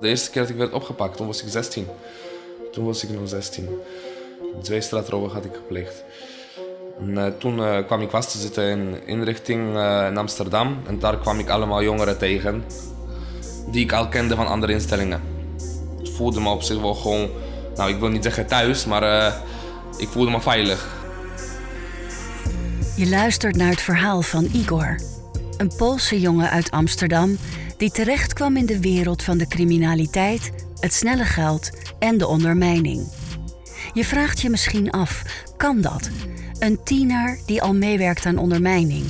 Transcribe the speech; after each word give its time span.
De 0.00 0.08
eerste 0.08 0.30
keer 0.30 0.42
dat 0.42 0.50
ik 0.50 0.56
werd 0.56 0.72
opgepakt, 0.72 1.16
toen 1.16 1.26
was 1.26 1.42
ik 1.42 1.48
16. 1.48 1.86
Toen 2.72 2.84
was 2.84 3.04
ik 3.04 3.10
nog 3.10 3.28
16. 3.28 3.68
Twee 4.62 4.80
straatrooien 4.80 5.30
had 5.30 5.44
ik 5.44 5.54
gepleegd. 5.54 6.04
En, 7.00 7.10
uh, 7.10 7.26
toen 7.38 7.58
uh, 7.58 7.86
kwam 7.86 8.00
ik 8.00 8.10
vast 8.10 8.30
te 8.30 8.38
zitten 8.38 8.64
in 8.64 9.06
inrichting 9.06 9.74
uh, 9.76 10.06
in 10.08 10.16
Amsterdam. 10.16 10.82
En 10.86 10.98
daar 10.98 11.18
kwam 11.18 11.38
ik 11.38 11.48
allemaal 11.48 11.82
jongeren 11.82 12.18
tegen. 12.18 12.64
Die 13.70 13.84
ik 13.84 13.92
al 13.92 14.08
kende 14.08 14.34
van 14.34 14.46
andere 14.46 14.72
instellingen. 14.72 15.20
Ik 16.02 16.10
voelde 16.12 16.40
me 16.40 16.50
op 16.50 16.62
zich 16.62 16.80
wel 16.80 16.94
gewoon, 16.94 17.30
nou 17.74 17.90
ik 17.90 17.98
wil 17.98 18.08
niet 18.08 18.22
zeggen 18.22 18.46
thuis, 18.46 18.84
maar 18.84 19.34
ik 19.96 20.08
voelde 20.08 20.30
me 20.30 20.40
veilig. 20.40 20.88
Je 22.96 23.08
luistert 23.08 23.56
naar 23.56 23.70
het 23.70 23.80
verhaal 23.80 24.22
van 24.22 24.44
Igor. 24.52 25.00
Een 25.56 25.72
Poolse 25.76 26.20
jongen 26.20 26.50
uit 26.50 26.70
Amsterdam 26.70 27.38
die 27.80 27.90
terecht 27.90 28.32
kwam 28.32 28.56
in 28.56 28.66
de 28.66 28.80
wereld 28.80 29.22
van 29.22 29.38
de 29.38 29.46
criminaliteit, 29.46 30.50
het 30.80 30.94
snelle 30.94 31.24
geld 31.24 31.70
en 31.98 32.18
de 32.18 32.26
ondermijning. 32.26 33.08
Je 33.92 34.04
vraagt 34.04 34.40
je 34.40 34.50
misschien 34.50 34.90
af, 34.90 35.22
kan 35.56 35.80
dat? 35.80 36.10
Een 36.58 36.82
tiener 36.84 37.38
die 37.46 37.62
al 37.62 37.74
meewerkt 37.74 38.26
aan 38.26 38.38
ondermijning. 38.38 39.04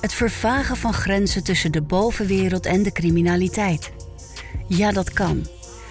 Het 0.00 0.12
vervagen 0.12 0.76
van 0.76 0.92
grenzen 0.92 1.44
tussen 1.44 1.72
de 1.72 1.82
bovenwereld 1.82 2.66
en 2.66 2.82
de 2.82 2.92
criminaliteit. 2.92 3.90
Ja, 4.66 4.92
dat 4.92 5.12
kan. 5.12 5.46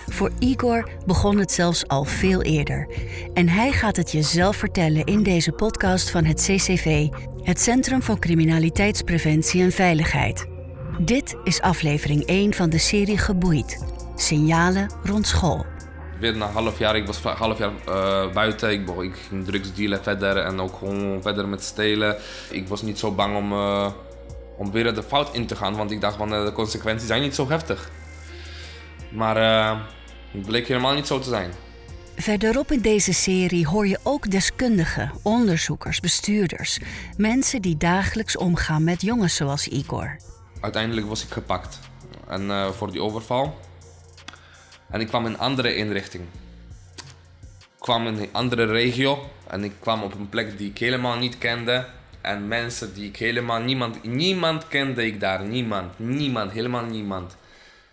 Voor 0.07 0.31
Igor 0.39 0.89
begon 1.05 1.37
het 1.37 1.51
zelfs 1.51 1.87
al 1.87 2.03
veel 2.03 2.41
eerder. 2.41 2.87
En 3.33 3.47
hij 3.49 3.71
gaat 3.71 3.95
het 3.95 4.11
je 4.11 4.21
zelf 4.21 4.55
vertellen 4.55 5.05
in 5.05 5.23
deze 5.23 5.51
podcast 5.51 6.09
van 6.09 6.25
het 6.25 6.41
CCV, 6.41 7.07
het 7.43 7.61
Centrum 7.61 8.03
voor 8.03 8.19
Criminaliteitspreventie 8.19 9.61
en 9.61 9.71
Veiligheid. 9.71 10.57
Dit 11.01 11.35
is 11.43 11.61
aflevering 11.61 12.25
1 12.25 12.53
van 12.53 12.69
de 12.69 12.77
serie 12.77 13.17
Geboeid. 13.17 13.83
Signalen 14.15 14.91
rond 15.03 15.27
school. 15.27 15.65
Weer 16.19 16.37
na 16.37 16.47
een 16.47 16.53
half 16.53 16.79
jaar, 16.79 16.95
ik 16.95 17.05
was 17.05 17.21
half 17.21 17.57
jaar 17.57 17.71
uh, 17.87 18.33
buiten. 18.33 18.71
Ik, 18.71 18.89
ik 18.89 19.15
ging 19.27 19.45
drugs 19.45 19.73
dealen 19.73 20.03
verder 20.03 20.37
en 20.37 20.59
ook 20.59 20.75
gewoon 20.75 21.21
verder 21.21 21.47
met 21.47 21.63
stelen. 21.63 22.17
Ik 22.49 22.67
was 22.67 22.81
niet 22.81 22.99
zo 22.99 23.11
bang 23.11 23.37
om, 23.37 23.51
uh, 23.51 23.91
om 24.57 24.71
weer 24.71 24.93
de 24.93 25.03
fout 25.03 25.35
in 25.35 25.45
te 25.45 25.55
gaan, 25.55 25.75
want 25.75 25.91
ik 25.91 26.01
dacht 26.01 26.15
van 26.15 26.33
uh, 26.33 26.45
de 26.45 26.51
consequenties 26.51 27.07
zijn 27.07 27.21
niet 27.21 27.35
zo 27.35 27.49
heftig. 27.49 27.91
Maar 29.11 29.35
het 30.31 30.45
bleek 30.45 30.67
helemaal 30.67 30.93
niet 30.93 31.07
zo 31.07 31.19
te 31.19 31.29
zijn. 31.29 31.51
Verderop 32.15 32.71
in 32.71 32.81
deze 32.81 33.13
serie 33.13 33.67
hoor 33.67 33.87
je 33.87 33.99
ook 34.03 34.31
deskundigen, 34.31 35.11
onderzoekers, 35.23 35.99
bestuurders. 35.99 36.79
Mensen 37.17 37.61
die 37.61 37.77
dagelijks 37.77 38.37
omgaan 38.37 38.83
met 38.83 39.01
jongens 39.01 39.35
zoals 39.35 39.67
Igor. 39.67 40.17
Uiteindelijk 40.59 41.07
was 41.07 41.23
ik 41.23 41.29
gepakt 41.29 41.79
en, 42.27 42.41
uh, 42.41 42.69
voor 42.69 42.91
die 42.91 43.01
overval. 43.01 43.59
En 44.89 44.99
ik 44.99 45.07
kwam 45.07 45.25
in 45.25 45.31
een 45.31 45.39
andere 45.39 45.75
inrichting. 45.75 46.23
Ik 47.59 47.85
kwam 47.85 48.07
in 48.07 48.17
een 48.17 48.29
andere 48.31 48.65
regio 48.65 49.29
en 49.47 49.63
ik 49.63 49.73
kwam 49.79 50.03
op 50.03 50.13
een 50.13 50.29
plek 50.29 50.57
die 50.57 50.69
ik 50.69 50.77
helemaal 50.77 51.17
niet 51.17 51.37
kende. 51.37 51.85
En 52.21 52.47
mensen 52.47 52.93
die 52.93 53.07
ik 53.07 53.17
helemaal 53.17 53.59
niemand, 53.59 54.03
niemand 54.03 54.67
kende 54.67 55.05
ik 55.05 55.19
daar. 55.19 55.43
Niemand, 55.43 55.99
niemand, 55.99 56.51
helemaal 56.51 56.83
niemand. 56.83 57.37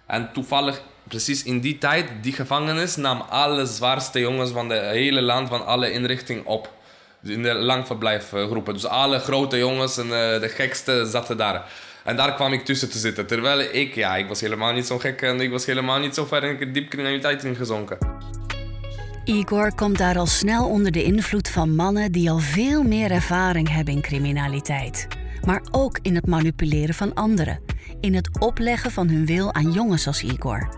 En 0.07 0.33
toevallig, 0.33 0.83
precies 1.09 1.43
in 1.43 1.61
die 1.61 1.79
tijd, 1.79 2.11
die 2.21 2.33
gevangenis 2.33 2.97
nam 2.97 3.21
alle 3.21 3.67
zwaarste 3.67 4.21
jongens 4.21 4.51
van 4.51 4.69
het 4.69 4.83
hele 4.83 5.23
land, 5.23 5.49
van 5.49 5.67
alle 5.67 5.93
inrichtingen 5.93 6.45
op. 6.45 6.75
In 7.23 7.43
de 7.43 7.55
langverblijfgroepen. 7.55 8.75
Dus 8.75 8.87
alle 8.87 9.19
grote 9.19 9.59
jongens 9.59 9.99
en 9.99 10.07
uh, 10.07 10.11
de 10.41 10.53
gekste 10.55 11.07
zaten 11.07 11.37
daar. 11.37 11.71
En 12.07 12.17
daar 12.17 12.35
kwam 12.35 12.53
ik 12.53 12.65
tussen 12.65 12.91
te 12.91 12.99
zitten. 12.99 13.27
Terwijl 13.27 13.61
ik, 13.61 13.95
ja, 13.95 14.17
ik 14.17 14.29
was 14.29 14.41
helemaal 14.41 14.73
niet 14.73 14.87
zo 14.87 14.99
gek 14.99 15.23
en 15.23 15.41
ik 15.41 15.51
was 15.51 15.67
helemaal 15.67 15.99
niet 15.99 16.15
zo 16.15 16.25
ver 16.25 16.61
in 16.61 16.73
diep 16.73 16.89
criminaliteit 16.89 17.45
ingezonken. 17.45 17.99
Igor 19.25 19.75
komt 19.75 19.99
daar 19.99 20.19
al 20.19 20.27
snel 20.27 20.69
onder 20.69 20.93
de 20.93 21.03
invloed 21.03 21.49
van 21.49 21.75
mannen 21.75 22.13
die 22.13 22.31
al 22.31 22.39
veel 22.39 22.83
meer 22.83 23.11
ervaring 23.11 23.69
hebben 23.69 23.95
in 23.95 24.01
criminaliteit. 24.01 25.07
Maar 25.45 25.63
ook 25.71 25.99
in 26.03 26.15
het 26.15 26.27
manipuleren 26.27 26.95
van 26.95 27.15
anderen. 27.15 27.61
In 28.01 28.15
het 28.15 28.39
opleggen 28.39 28.91
van 28.91 29.09
hun 29.09 29.27
wil 29.27 29.55
aan 29.55 29.73
jongens 29.73 30.07
als 30.07 30.23
Igor. 30.23 30.69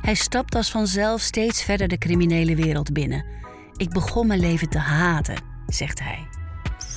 Hij 0.00 0.14
stapt 0.14 0.54
als 0.54 0.70
vanzelf 0.70 1.20
steeds 1.20 1.62
verder 1.62 1.88
de 1.88 1.98
criminele 1.98 2.54
wereld 2.54 2.92
binnen. 2.92 3.24
Ik 3.76 3.90
begon 3.90 4.26
mijn 4.26 4.40
leven 4.40 4.68
te 4.68 4.78
haten, 4.78 5.42
zegt 5.66 6.00
hij 6.00 6.37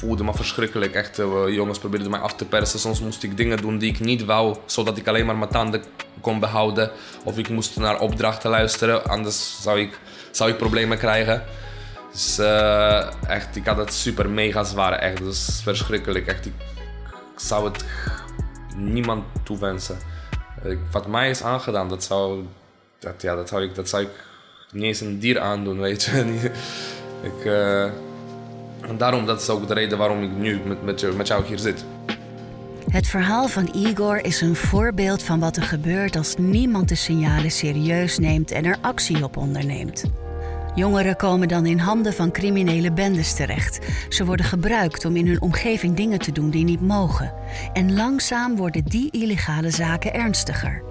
me 0.01 0.34
verschrikkelijk. 0.34 0.94
Echt, 0.94 1.19
uh, 1.19 1.47
jongens 1.47 1.79
probeerden 1.79 2.09
mij 2.09 2.19
af 2.19 2.35
te 2.35 2.45
persen. 2.45 2.79
Soms 2.79 3.00
moest 3.00 3.23
ik 3.23 3.38
dingen 3.38 3.57
doen 3.57 3.78
die 3.78 3.89
ik 3.89 4.00
niet 4.00 4.25
wou, 4.25 4.57
zodat 4.66 4.97
ik 4.97 5.07
alleen 5.07 5.25
maar 5.25 5.38
mijn 5.38 5.50
tanden 5.50 5.84
kon 6.22 6.39
behouden. 6.39 6.91
Of 7.23 7.38
ik 7.38 7.50
moest 7.50 7.78
naar 7.78 8.00
opdrachten 8.00 8.50
luisteren, 8.50 9.06
anders 9.06 9.61
zou 9.61 9.79
ik, 9.79 10.00
zou 10.31 10.50
ik 10.50 10.57
problemen 10.57 10.97
krijgen. 10.97 11.44
Dus 12.11 12.40
uh, 12.40 13.29
echt, 13.29 13.56
ik 13.56 13.66
had 13.66 13.78
het 13.78 13.94
super 13.94 14.29
mega 14.29 14.63
zwaar. 14.63 14.94
Echt, 14.94 15.17
dus 15.17 15.59
verschrikkelijk. 15.63 16.28
Echt, 16.28 16.45
ik, 16.45 16.53
zou 17.35 17.66
het 17.72 17.85
niemand 18.75 19.23
toewensen. 19.44 19.97
Wat 20.91 21.07
mij 21.07 21.29
is 21.29 21.44
aangedaan, 21.44 21.90
dat 21.90 22.03
zou, 22.03 22.45
dat, 23.00 23.22
ja, 23.22 23.35
dat 23.35 23.50
zou, 23.50 23.63
ik, 23.63 23.75
dat 23.75 23.90
zou 23.90 24.03
ik 24.03 24.09
niet 24.72 24.84
eens 24.84 25.00
een 25.01 25.19
dier 25.19 25.40
aandoen, 25.40 25.79
weet 25.79 26.03
je. 26.03 26.51
ik, 27.29 27.45
uh, 27.45 27.91
en 28.91 28.97
daarom, 28.97 29.25
dat 29.25 29.41
is 29.41 29.50
ook 29.50 29.68
de 29.68 29.74
reden 29.74 29.97
waarom 29.97 30.24
ik 30.24 30.31
nu 30.38 30.59
met, 30.66 30.84
met, 30.84 31.18
met 31.18 31.28
jou 31.28 31.46
hier 31.46 31.59
zit. 31.59 31.85
Het 32.90 33.07
verhaal 33.07 33.47
van 33.47 33.69
Igor 33.75 34.25
is 34.25 34.41
een 34.41 34.56
voorbeeld 34.56 35.24
van 35.24 35.40
wat 35.40 35.57
er 35.57 35.63
gebeurt 35.63 36.16
als 36.16 36.35
niemand 36.38 36.90
de 36.90 36.96
signalen 36.96 37.52
serieus 37.52 38.18
neemt 38.18 38.52
en 38.52 38.66
er 38.66 38.78
actie 38.81 39.24
op 39.24 39.38
onderneemt. 39.38 40.03
Jongeren 40.75 41.16
komen 41.16 41.47
dan 41.47 41.66
in 41.66 41.78
handen 41.78 42.13
van 42.13 42.31
criminele 42.31 42.91
bendes 42.91 43.34
terecht. 43.34 43.79
Ze 44.09 44.25
worden 44.25 44.46
gebruikt 44.46 45.06
om 45.06 45.16
in 45.16 45.28
hun 45.28 45.41
omgeving 45.41 45.96
dingen 45.96 46.19
te 46.19 46.31
doen 46.31 46.50
die 46.50 46.63
niet 46.63 46.81
mogen. 46.81 47.34
En 47.73 47.94
langzaam 47.94 48.56
worden 48.56 48.84
die 48.84 49.12
illegale 49.12 49.69
zaken 49.69 50.13
ernstiger. 50.13 50.84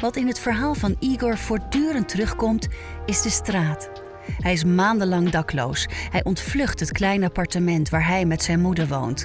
Wat 0.00 0.16
in 0.16 0.26
het 0.26 0.38
verhaal 0.38 0.74
van 0.74 0.96
Igor 0.98 1.36
voortdurend 1.36 2.08
terugkomt, 2.08 2.68
is 3.06 3.22
de 3.22 3.30
straat. 3.30 3.90
Hij 4.36 4.52
is 4.52 4.64
maandenlang 4.64 5.30
dakloos. 5.30 5.86
Hij 6.10 6.24
ontvlucht 6.24 6.80
het 6.80 6.92
kleine 6.92 7.26
appartement 7.26 7.88
waar 7.88 8.06
hij 8.06 8.24
met 8.24 8.42
zijn 8.42 8.60
moeder 8.60 8.88
woont. 8.88 9.24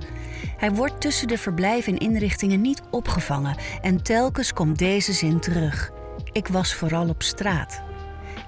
Hij 0.57 0.71
wordt 0.71 1.01
tussen 1.01 1.27
de 1.27 1.37
verblijven 1.37 1.93
en 1.93 1.99
inrichtingen 1.99 2.61
niet 2.61 2.81
opgevangen 2.91 3.55
en 3.81 4.03
telkens 4.03 4.53
komt 4.53 4.77
deze 4.77 5.13
zin 5.13 5.39
terug. 5.39 5.91
Ik 6.31 6.47
was 6.47 6.73
vooral 6.73 7.09
op 7.09 7.23
straat. 7.23 7.81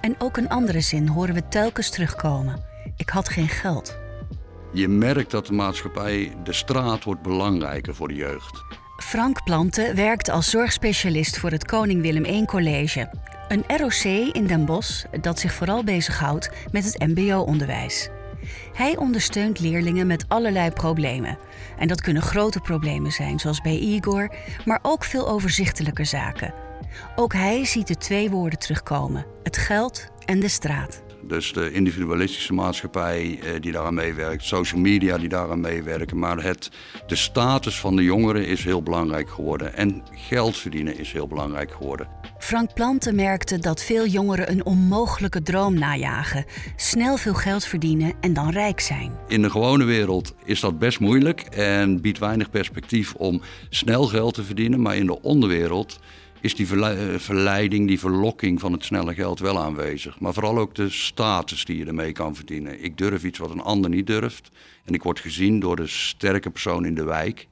En 0.02 0.16
ook 0.18 0.38
een 0.38 0.50
andere 0.50 0.82
zin 0.82 1.08
horen 1.08 1.34
we 1.34 1.48
telkens 1.48 1.90
terugkomen. 1.90 2.64
Ik 2.98 3.10
had 3.10 3.30
geen 3.30 3.50
geld. 3.50 3.98
Je 4.74 4.88
merkt 4.88 5.32
dat 5.32 5.46
de 5.46 5.54
maatschappij, 5.54 6.36
de 6.44 6.54
straat 6.54 7.04
wordt 7.04 7.22
belangrijker 7.22 7.96
voor 7.96 8.08
de 8.08 8.14
jeugd. 8.14 8.64
Frank 8.98 9.44
Planten 9.44 9.96
werkt 9.96 10.30
als 10.30 10.50
zorgspecialist 10.50 11.38
voor 11.38 11.52
het 11.52 11.66
Koning 11.66 12.02
Willem 12.02 12.26
I 12.26 12.46
College. 12.46 13.10
Een 13.48 13.64
ROC 13.68 14.04
in 14.34 14.48
Den 14.48 14.66
Bosch 14.66 15.06
dat 15.22 15.40
zich 15.40 15.54
vooral 15.54 15.84
bezighoudt 15.84 16.50
met 16.72 16.84
het 16.86 17.08
MBO-onderwijs. 17.08 18.10
Hij 18.74 18.98
ondersteunt 18.98 19.60
leerlingen 19.60 20.08
met 20.08 20.26
allerlei 20.28 20.72
problemen. 20.72 21.38
En 21.78 21.88
dat 21.88 22.02
kunnen 22.02 22.22
grote 22.22 22.60
problemen 22.60 23.12
zijn, 23.12 23.40
zoals 23.40 23.62
bij 23.62 23.78
Igor, 23.78 24.36
maar 24.66 24.80
ook 24.82 25.04
veel 25.04 25.30
overzichtelijke 25.30 26.04
zaken. 26.04 26.54
Ook 27.16 27.34
hij 27.34 27.66
ziet 27.66 27.88
de 27.88 27.98
twee 27.98 28.30
woorden 28.30 28.60
terugkomen: 28.60 29.26
het 29.44 29.58
geld 29.58 30.08
en 30.26 30.40
de 30.40 30.50
straat. 30.50 31.05
Dus 31.28 31.53
de 31.53 31.72
individualistische 31.72 32.53
maatschappij 32.53 33.40
eh, 33.40 33.62
die 33.62 33.72
daaraan 33.72 33.94
meewerkt, 33.94 34.44
social 34.44 34.81
media 34.81 35.18
die 35.18 35.30
daaraan 35.30 35.59
meewerken. 35.59 36.19
Maar 36.19 36.44
het, 36.44 36.72
de 37.08 37.16
status 37.16 37.80
van 37.80 37.96
de 37.96 38.03
jongeren 38.03 38.47
is 38.47 38.63
heel 38.63 38.84
belangrijk 38.84 39.30
geworden. 39.30 39.75
En 39.75 40.03
geld 40.12 40.58
verdienen 40.58 40.97
is 40.97 41.12
heel 41.12 41.28
belangrijk 41.28 41.72
geworden. 41.72 42.08
Frank 42.38 42.74
Planten 42.74 43.16
merkte 43.16 43.59
dat 43.59 43.84
veel 43.84 44.08
jongeren 44.08 44.52
een 44.52 44.66
onmogelijke 44.66 45.41
droom 45.41 45.73
najagen. 45.73 46.46
Snel 46.76 47.17
veel 47.17 47.34
geld 47.34 47.66
verdienen 47.66 48.14
en 48.22 48.34
dan 48.34 48.50
rijk 48.50 48.79
zijn. 48.79 49.11
In 49.28 49.41
de 49.41 49.50
gewone 49.50 49.84
wereld 49.84 50.35
is 50.44 50.59
dat 50.59 50.79
best 50.79 51.00
moeilijk 51.00 51.41
en 51.41 52.02
biedt 52.02 52.20
weinig 52.20 52.50
perspectief 52.50 53.14
om 53.14 53.41
snel 53.70 54.03
geld 54.03 54.34
te 54.34 54.44
verdienen. 54.44 54.82
Maar 54.82 54.96
in 54.96 55.05
de 55.05 55.22
onderwereld 55.22 56.00
is 56.46 56.56
die 56.56 56.86
eh, 56.86 57.20
verleiding, 57.20 57.88
die 57.88 58.00
verlokking 58.00 58.59
van 58.59 58.72
het 58.72 58.86
snelle 58.86 59.14
geld 59.14 59.40
wel 59.40 59.59
aanwezig. 59.59 60.20
Maar 60.20 60.34
vooral 60.34 60.58
ook 60.58 60.76
de 60.76 60.90
status 60.90 61.66
die 61.66 61.78
je 61.78 61.86
ermee 61.86 62.12
kan 62.12 62.36
verdienen. 62.36 62.84
Ik 62.84 62.97
durf 62.97 63.24
iets 63.24 63.40
wat 63.40 63.50
een 63.50 63.62
ander 63.62 63.90
niet 63.90 64.08
durft. 64.08 64.50
En 64.84 64.94
ik 64.94 65.03
word 65.03 65.20
gezien 65.20 65.59
door 65.59 65.76
de 65.76 65.88
sterke 65.88 66.50
persoon 66.50 66.86
in 66.86 66.96
de 66.96 67.03
wijk. 67.03 67.47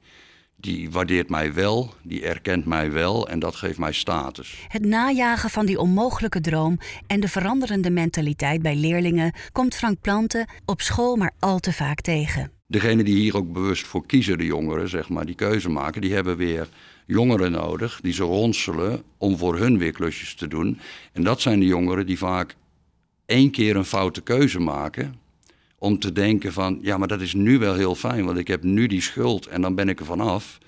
Die 0.56 0.90
waardeert 0.90 1.28
mij 1.28 1.54
wel, 1.54 1.94
die 2.02 2.24
erkent 2.24 2.64
mij 2.64 2.92
wel 2.92 3.28
en 3.28 3.38
dat 3.38 3.56
geeft 3.56 3.78
mij 3.78 3.92
status. 3.92 4.64
Het 4.68 4.84
najagen 4.84 5.50
van 5.50 5.66
die 5.66 5.78
onmogelijke 5.78 6.40
droom 6.40 6.78
en 7.06 7.20
de 7.20 7.28
veranderende 7.28 7.90
mentaliteit 7.90 8.62
bij 8.62 8.76
leerlingen 8.76 9.34
komt 9.52 9.74
Frank 9.74 10.00
Planten 10.00 10.48
op 10.64 10.80
school 10.80 11.16
maar 11.16 11.32
al 11.38 11.58
te 11.58 11.72
vaak 11.72 12.00
tegen. 12.00 12.50
Degene 12.66 13.04
die 13.04 13.16
hier 13.16 13.36
ook 13.36 13.52
bewust 13.52 13.86
voor 13.86 14.06
kiezen, 14.06 14.38
de 14.38 14.44
jongeren, 14.44 14.88
zeg 14.88 15.08
maar, 15.08 15.26
die 15.26 15.34
keuze 15.34 15.68
maken, 15.68 16.00
die 16.00 16.14
hebben 16.14 16.36
weer 16.36 16.68
jongeren 17.06 17.52
nodig 17.52 18.00
die 18.02 18.12
ze 18.12 18.22
ronselen 18.22 19.02
om 19.18 19.38
voor 19.38 19.58
hun 19.58 19.78
weer 19.78 19.92
klusjes 19.92 20.34
te 20.34 20.48
doen. 20.48 20.78
En 21.12 21.22
dat 21.22 21.40
zijn 21.40 21.60
de 21.60 21.66
jongeren 21.66 22.06
die 22.06 22.18
vaak 22.18 22.56
één 23.26 23.50
keer 23.50 23.76
een 23.76 23.84
foute 23.84 24.20
keuze 24.20 24.58
maken. 24.58 25.14
Om 25.78 25.98
te 25.98 26.12
denken 26.12 26.52
van, 26.52 26.78
ja, 26.82 26.96
maar 26.96 27.08
dat 27.08 27.20
is 27.20 27.34
nu 27.34 27.58
wel 27.58 27.74
heel 27.74 27.94
fijn, 27.94 28.24
want 28.24 28.38
ik 28.38 28.48
heb 28.48 28.62
nu 28.62 28.86
die 28.86 29.02
schuld 29.02 29.46
en 29.46 29.60
dan 29.60 29.74
ben 29.74 29.88
ik 29.88 30.00
er 30.00 30.06
vanaf. 30.06 30.58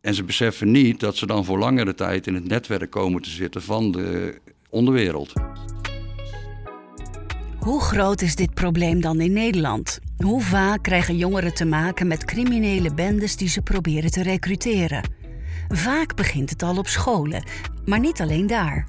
En 0.00 0.14
ze 0.14 0.24
beseffen 0.24 0.70
niet 0.70 1.00
dat 1.00 1.16
ze 1.16 1.26
dan 1.26 1.44
voor 1.44 1.58
langere 1.58 1.94
tijd 1.94 2.26
in 2.26 2.34
het 2.34 2.48
netwerk 2.48 2.90
komen 2.90 3.22
te 3.22 3.30
zitten 3.30 3.62
van 3.62 3.90
de 3.92 4.40
onderwereld. 4.70 5.32
Hoe 7.58 7.80
groot 7.80 8.20
is 8.20 8.34
dit 8.34 8.54
probleem 8.54 9.00
dan 9.00 9.20
in 9.20 9.32
Nederland? 9.32 9.98
Hoe 10.16 10.42
vaak 10.42 10.82
krijgen 10.82 11.16
jongeren 11.16 11.54
te 11.54 11.64
maken 11.64 12.06
met 12.06 12.24
criminele 12.24 12.94
bendes 12.94 13.36
die 13.36 13.48
ze 13.48 13.62
proberen 13.62 14.10
te 14.10 14.22
recruteren? 14.22 15.17
Vaak 15.68 16.16
begint 16.16 16.50
het 16.50 16.62
al 16.62 16.76
op 16.76 16.88
scholen, 16.88 17.44
maar 17.84 18.00
niet 18.00 18.20
alleen 18.20 18.46
daar. 18.46 18.86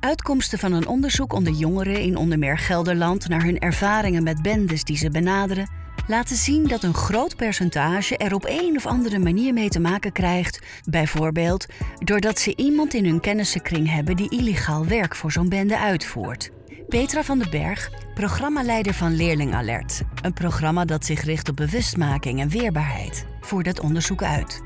Uitkomsten 0.00 0.58
van 0.58 0.72
een 0.72 0.86
onderzoek 0.86 1.32
onder 1.32 1.52
jongeren 1.52 2.00
in 2.00 2.16
onder 2.16 2.38
meer 2.38 2.58
Gelderland 2.58 3.28
naar 3.28 3.42
hun 3.42 3.58
ervaringen 3.58 4.22
met 4.22 4.42
bendes 4.42 4.84
die 4.84 4.96
ze 4.96 5.10
benaderen, 5.10 5.70
laten 6.06 6.36
zien 6.36 6.66
dat 6.66 6.82
een 6.82 6.94
groot 6.94 7.36
percentage 7.36 8.16
er 8.16 8.34
op 8.34 8.44
een 8.48 8.76
of 8.76 8.86
andere 8.86 9.18
manier 9.18 9.52
mee 9.52 9.68
te 9.68 9.80
maken 9.80 10.12
krijgt. 10.12 10.60
Bijvoorbeeld 10.90 11.66
doordat 11.98 12.38
ze 12.38 12.56
iemand 12.56 12.94
in 12.94 13.04
hun 13.04 13.20
kennissenkring 13.20 13.90
hebben 13.92 14.16
die 14.16 14.30
illegaal 14.30 14.86
werk 14.86 15.16
voor 15.16 15.32
zo'n 15.32 15.48
bende 15.48 15.78
uitvoert. 15.78 16.50
Petra 16.88 17.22
van 17.22 17.38
den 17.38 17.50
Berg, 17.50 17.90
programmaleider 18.14 18.94
van 18.94 19.16
Leerling 19.16 19.54
Alert. 19.54 20.02
Een 20.22 20.32
programma 20.32 20.84
dat 20.84 21.04
zich 21.04 21.22
richt 21.22 21.48
op 21.48 21.56
bewustmaking 21.56 22.40
en 22.40 22.48
weerbaarheid. 22.48 23.26
Voert 23.40 23.64
dat 23.64 23.80
onderzoek 23.80 24.22
uit. 24.22 24.62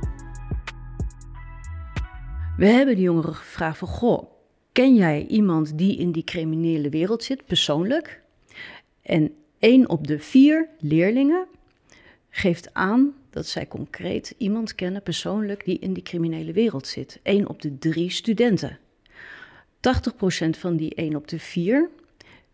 We 2.57 2.67
hebben 2.67 2.97
de 2.97 3.03
jongeren 3.03 3.35
gevraagd 3.35 3.79
van... 3.79 3.89
Goh, 3.89 4.31
ken 4.73 4.95
jij 4.95 5.27
iemand 5.27 5.79
die 5.79 5.97
in 5.97 6.13
die 6.13 6.25
criminele 6.25 6.89
wereld 6.89 7.25
zit, 7.25 7.47
persoonlijk? 7.47 8.23
En 9.03 9.35
één 9.59 9.89
op 9.89 10.07
de 10.07 10.19
vier 10.19 10.69
leerlingen 10.79 11.47
geeft 12.31 12.75
aan 12.75 13.15
dat 13.31 13.47
zij 13.47 13.69
concreet 13.69 14.35
iemand 14.39 14.75
kennen, 14.75 15.03
persoonlijk, 15.03 15.65
die 15.65 15.79
in 15.79 15.93
die 15.93 16.03
criminele 16.03 16.53
wereld 16.53 16.87
zit. 16.87 17.21
Eén 17.23 17.49
op 17.49 17.63
de 17.63 17.79
drie 17.79 18.11
studenten. 18.11 18.79
80% 19.77 20.59
van 20.59 20.77
die 20.77 20.95
één 20.95 21.17
op 21.17 21.29
de 21.29 21.39
vier 21.39 21.91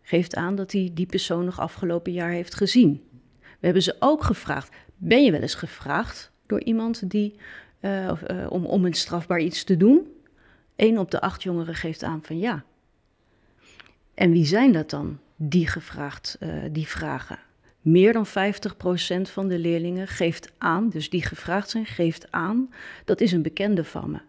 geeft 0.01 0.35
aan 0.35 0.55
dat 0.55 0.71
hij 0.71 0.91
die 0.93 1.05
persoon 1.05 1.45
nog 1.45 1.59
afgelopen 1.59 2.11
jaar 2.11 2.31
heeft 2.31 2.55
gezien. 2.55 3.03
We 3.39 3.65
hebben 3.65 3.83
ze 3.83 3.95
ook 3.99 4.23
gevraagd: 4.23 4.75
ben 4.97 5.23
je 5.23 5.31
wel 5.31 5.41
eens 5.41 5.55
gevraagd 5.55 6.31
door 6.45 6.63
iemand 6.63 7.09
die, 7.09 7.35
uh, 7.81 8.05
uh, 8.05 8.51
om, 8.51 8.65
om 8.65 8.85
een 8.85 8.93
strafbaar 8.93 9.39
iets 9.39 9.63
te 9.63 9.77
doen? 9.77 10.07
Eén 10.75 10.99
op 10.99 11.11
de 11.11 11.21
acht 11.21 11.43
jongeren 11.43 11.75
geeft 11.75 12.03
aan 12.03 12.23
van 12.23 12.39
ja. 12.39 12.63
En 14.13 14.31
wie 14.31 14.45
zijn 14.45 14.71
dat 14.71 14.89
dan, 14.89 15.19
die 15.35 15.67
gevraagd, 15.67 16.37
uh, 16.39 16.63
die 16.71 16.87
vragen? 16.87 17.39
Meer 17.81 18.13
dan 18.13 18.27
50% 18.27 18.29
van 19.21 19.47
de 19.47 19.59
leerlingen 19.59 20.07
geeft 20.07 20.51
aan, 20.57 20.89
dus 20.89 21.09
die 21.09 21.23
gevraagd 21.23 21.69
zijn, 21.69 21.85
geeft 21.85 22.31
aan, 22.31 22.73
dat 23.05 23.21
is 23.21 23.31
een 23.31 23.41
bekende 23.41 23.83
van 23.83 24.11
me. 24.11 24.19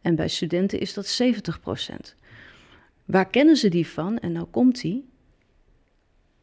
En 0.00 0.14
bij 0.14 0.28
studenten 0.28 0.80
is 0.80 0.94
dat 0.94 1.22
70%. 1.22 2.14
Waar 3.04 3.26
kennen 3.26 3.56
ze 3.56 3.68
die 3.68 3.86
van? 3.86 4.18
En 4.18 4.32
nou 4.32 4.46
komt 4.46 4.80
die 4.80 5.08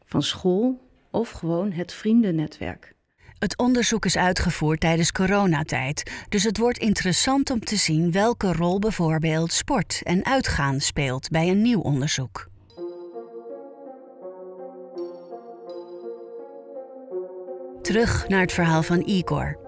van 0.04 0.22
school 0.22 0.88
of 1.10 1.30
gewoon 1.30 1.72
het 1.72 1.92
vriendennetwerk. 1.92 2.94
Het 3.40 3.58
onderzoek 3.58 4.04
is 4.04 4.16
uitgevoerd 4.16 4.80
tijdens 4.80 5.12
coronatijd, 5.12 6.10
dus 6.28 6.44
het 6.44 6.58
wordt 6.58 6.78
interessant 6.78 7.50
om 7.50 7.60
te 7.60 7.76
zien 7.76 8.12
welke 8.12 8.52
rol 8.52 8.78
bijvoorbeeld 8.78 9.52
sport 9.52 10.00
en 10.02 10.24
uitgaan 10.24 10.80
speelt 10.80 11.28
bij 11.28 11.48
een 11.48 11.62
nieuw 11.62 11.80
onderzoek. 11.80 12.48
Terug 17.82 18.28
naar 18.28 18.40
het 18.40 18.52
verhaal 18.52 18.82
van 18.82 19.02
Igor. 19.06 19.58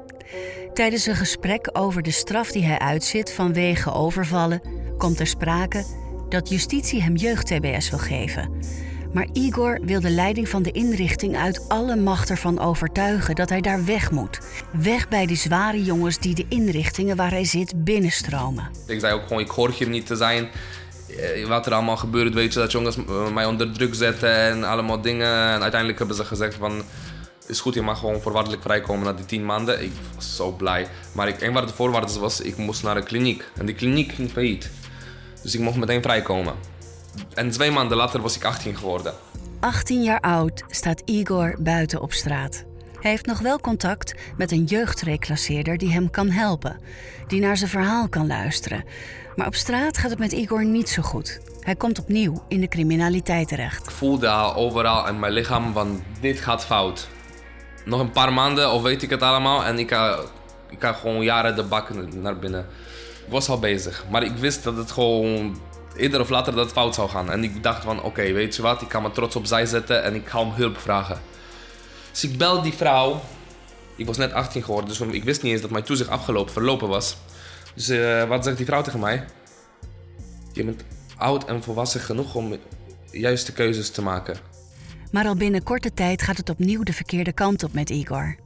Tijdens 0.72 1.06
een 1.06 1.16
gesprek 1.16 1.69
over 1.72 2.02
de 2.02 2.10
straf 2.10 2.52
die 2.52 2.64
hij 2.64 2.78
uitzit 2.78 3.32
vanwege 3.32 3.92
overvallen, 3.92 4.62
komt 4.98 5.20
er 5.20 5.26
sprake 5.26 5.84
dat 6.28 6.48
justitie 6.48 7.02
hem 7.02 7.16
jeugd-TBS 7.16 7.90
wil 7.90 7.98
geven. 7.98 8.50
Maar 9.12 9.26
Igor 9.32 9.79
wil 9.82 10.00
de 10.00 10.11
leiding 10.11 10.49
van 10.49 10.62
de 10.62 10.70
inrichting 10.70 11.37
uit 11.37 11.69
alle 11.69 11.97
macht 11.97 12.31
ervan 12.31 12.59
overtuigen 12.59 13.35
dat 13.35 13.49
hij 13.49 13.61
daar 13.61 13.85
weg 13.85 14.11
moet. 14.11 14.38
Weg 14.73 15.09
bij 15.09 15.26
die 15.26 15.37
zware 15.37 15.85
jongens 15.85 16.19
die 16.19 16.35
de 16.35 16.47
inrichtingen 16.49 17.17
waar 17.17 17.31
hij 17.31 17.44
zit 17.44 17.85
binnenstromen. 17.85 18.70
Ik 18.87 19.00
zei 19.00 19.14
ook 19.14 19.23
gewoon, 19.23 19.43
ik 19.43 19.50
hoor 19.50 19.70
hier 19.70 19.88
niet 19.88 20.06
te 20.06 20.17
zijn. 20.17 20.49
Eh, 21.19 21.47
wat 21.47 21.67
er 21.67 21.73
allemaal 21.73 21.97
gebeurt, 21.97 22.35
weet 22.35 22.53
je, 22.53 22.59
dat 22.59 22.73
jongens 22.73 22.97
mij 23.32 23.47
onder 23.47 23.73
druk 23.73 23.94
zetten 23.94 24.35
en 24.35 24.64
allemaal 24.64 25.00
dingen. 25.00 25.26
En 25.26 25.61
uiteindelijk 25.62 25.99
hebben 25.99 26.17
ze 26.17 26.25
gezegd 26.25 26.55
van, 26.55 26.82
is 27.47 27.61
goed, 27.61 27.75
je 27.75 27.82
mag 27.82 27.99
gewoon 27.99 28.20
voorwaardelijk 28.20 28.62
vrijkomen 28.62 29.05
na 29.05 29.12
die 29.12 29.26
tien 29.26 29.44
maanden. 29.44 29.82
Ik 29.82 29.93
was 30.15 30.37
zo 30.37 30.50
blij. 30.50 30.87
Maar 31.12 31.29
ik, 31.29 31.41
een 31.41 31.53
van 31.53 31.67
de 31.67 31.73
voorwaarden 31.73 32.20
was, 32.20 32.41
ik 32.41 32.56
moest 32.56 32.82
naar 32.82 32.97
een 32.97 33.05
kliniek. 33.05 33.44
En 33.58 33.67
die 33.67 33.75
kliniek 33.75 34.12
ging 34.12 34.31
failliet. 34.31 34.70
Dus 35.43 35.55
ik 35.55 35.61
mocht 35.61 35.76
meteen 35.76 36.03
vrijkomen. 36.03 36.55
En 37.35 37.50
twee 37.50 37.70
maanden 37.70 37.97
later 37.97 38.20
was 38.20 38.37
ik 38.37 38.44
18 38.44 38.76
geworden. 38.76 39.14
18 39.61 40.03
jaar 40.03 40.20
oud 40.20 40.64
staat 40.69 41.03
Igor 41.05 41.56
buiten 41.59 42.00
op 42.00 42.12
straat. 42.12 42.64
Hij 43.00 43.11
heeft 43.11 43.26
nog 43.26 43.38
wel 43.38 43.61
contact 43.61 44.14
met 44.37 44.53
een 44.53 44.64
jeugdreclasseerder 44.64 45.79
die 45.79 45.93
hem 45.93 46.11
kan 46.11 46.31
helpen, 46.31 46.81
die 47.26 47.41
naar 47.41 47.56
zijn 47.56 47.70
verhaal 47.70 48.09
kan 48.09 48.26
luisteren. 48.26 48.85
Maar 49.37 49.47
op 49.47 49.55
straat 49.55 49.99
gaat 49.99 50.11
het 50.11 50.19
met 50.19 50.32
Igor 50.32 50.64
niet 50.64 50.88
zo 50.88 51.03
goed. 51.03 51.41
Hij 51.61 51.76
komt 51.76 51.99
opnieuw 51.99 52.44
in 52.49 52.61
de 52.61 52.69
criminaliteit 52.69 53.49
terecht. 53.49 53.85
Ik 53.85 53.91
voelde 53.91 54.29
al 54.29 54.55
overal 54.55 55.08
in 55.08 55.19
mijn 55.19 55.32
lichaam 55.32 55.73
van 55.73 56.03
dit 56.20 56.41
gaat 56.41 56.65
fout. 56.65 57.08
Nog 57.85 58.00
een 58.00 58.11
paar 58.11 58.32
maanden 58.32 58.73
of 58.73 58.82
weet 58.82 59.03
ik 59.03 59.11
het 59.11 59.23
allemaal 59.23 59.65
en 59.65 59.79
ik 59.79 59.88
ga, 59.88 60.19
ik 60.70 60.81
ga 60.81 60.93
gewoon 60.93 61.23
jaren 61.23 61.56
de 61.56 61.62
bak 61.65 62.15
naar 62.15 62.38
binnen. 62.38 62.67
Ik 63.26 63.31
was 63.31 63.49
al 63.49 63.58
bezig, 63.58 64.05
maar 64.11 64.23
ik 64.23 64.37
wist 64.37 64.65
dat 64.65 64.76
het 64.76 64.91
gewoon 64.91 65.61
eerder 65.97 66.21
of 66.21 66.29
later 66.29 66.55
dat 66.55 66.65
het 66.65 66.73
fout 66.73 66.94
zou 66.94 67.09
gaan. 67.09 67.31
En 67.31 67.44
ik 67.44 67.62
dacht 67.62 67.83
van, 67.83 68.03
oké, 68.03 68.33
weet 68.33 68.56
je 68.56 68.62
wat, 68.62 68.83
ik 68.83 68.89
kan 68.89 69.03
me 69.03 69.11
trots 69.11 69.37
opzij 69.37 69.67
zetten 69.67 70.03
en 70.03 70.15
ik 70.15 70.29
ga 70.29 70.41
om 70.41 70.53
hulp 70.53 70.79
vragen. 70.79 71.21
Dus 72.11 72.25
ik 72.25 72.39
bel 72.39 72.62
die 72.62 72.73
vrouw. 72.73 73.21
Ik 73.97 74.06
was 74.06 74.17
net 74.17 74.33
18 74.33 74.62
geworden, 74.62 74.89
dus 74.89 75.00
ik 75.00 75.25
wist 75.25 75.43
niet 75.43 75.53
eens 75.53 75.61
dat 75.61 75.71
mijn 75.71 75.85
toezicht 75.85 76.11
afgelopen, 76.11 76.53
verlopen 76.53 76.89
was. 76.89 77.17
Dus 77.75 77.89
uh, 77.89 78.25
wat 78.25 78.44
zegt 78.44 78.56
die 78.56 78.67
vrouw 78.67 78.83
tegen 78.83 79.00
mij? 79.00 79.25
Je 80.53 80.65
bent 80.65 80.85
oud 81.17 81.44
en 81.44 81.62
volwassen 81.62 82.00
genoeg 82.00 82.35
om 82.35 82.56
juiste 83.11 83.53
keuzes 83.53 83.91
te 83.91 84.03
maken. 84.03 84.37
Maar 85.11 85.27
al 85.27 85.37
binnen 85.37 85.63
korte 85.63 85.94
tijd 85.94 86.22
gaat 86.22 86.37
het 86.37 86.51
opnieuw 86.51 86.82
de 86.82 86.93
verkeerde 86.93 87.32
kant 87.32 87.63
op 87.63 87.72
met 87.72 87.91
Igor. 87.91 88.37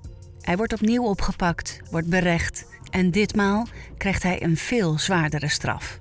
Hij 0.40 0.56
wordt 0.56 0.72
opnieuw 0.72 1.04
opgepakt, 1.04 1.80
wordt 1.90 2.08
berecht 2.08 2.66
en 2.90 3.10
ditmaal 3.10 3.66
krijgt 3.98 4.22
hij 4.22 4.42
een 4.42 4.56
veel 4.56 4.98
zwaardere 4.98 5.48
straf. 5.48 5.96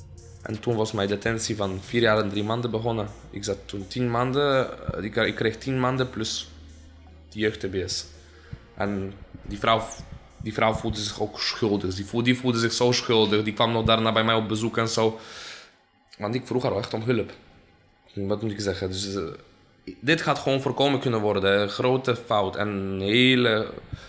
En 0.45 0.59
toen 0.59 0.75
was 0.75 0.91
mijn 0.91 1.07
detentie 1.07 1.55
van 1.55 1.79
vier 1.81 2.01
jaar 2.01 2.17
en 2.17 2.29
drie 2.29 2.43
maanden 2.43 2.71
begonnen. 2.71 3.07
Ik 3.29 3.43
zat 3.43 3.57
toen 3.65 3.87
tien 3.87 4.11
maanden, 4.11 4.67
eh, 4.93 5.27
ik 5.27 5.35
kreeg 5.35 5.57
tien 5.57 5.79
maanden 5.79 6.09
plus 6.09 6.49
die 7.29 7.41
jeugd-TBS. 7.41 8.05
En 8.75 9.13
die 9.41 9.59
vrouw, 9.59 9.87
die 10.37 10.53
vrouw 10.53 10.73
voelde 10.73 10.99
zich 10.99 11.21
ook 11.21 11.39
schuldig. 11.39 11.95
Die 11.95 12.05
voelde, 12.05 12.25
die 12.25 12.39
voelde 12.39 12.59
zich 12.59 12.73
zo 12.73 12.91
schuldig. 12.91 13.43
Die 13.43 13.53
kwam 13.53 13.71
nog 13.71 13.85
daarna 13.85 14.11
bij 14.11 14.23
mij 14.23 14.35
op 14.35 14.47
bezoek 14.47 14.77
en 14.77 14.87
zo. 14.87 15.19
Want 16.17 16.35
ik 16.35 16.47
vroeg 16.47 16.63
haar 16.63 16.77
echt 16.77 16.93
om 16.93 17.01
hulp. 17.01 17.31
Wat 18.13 18.41
moet 18.41 18.51
ik 18.51 18.59
zeggen? 18.59 18.87
Dus, 18.87 19.15
uh, 19.15 19.23
dit 19.99 20.21
gaat 20.21 20.39
gewoon 20.39 20.61
voorkomen 20.61 20.99
kunnen 20.99 21.21
worden. 21.21 21.69
Grote 21.69 22.15
fout. 22.15 22.55
En 22.55 22.97
hele... 22.99 23.67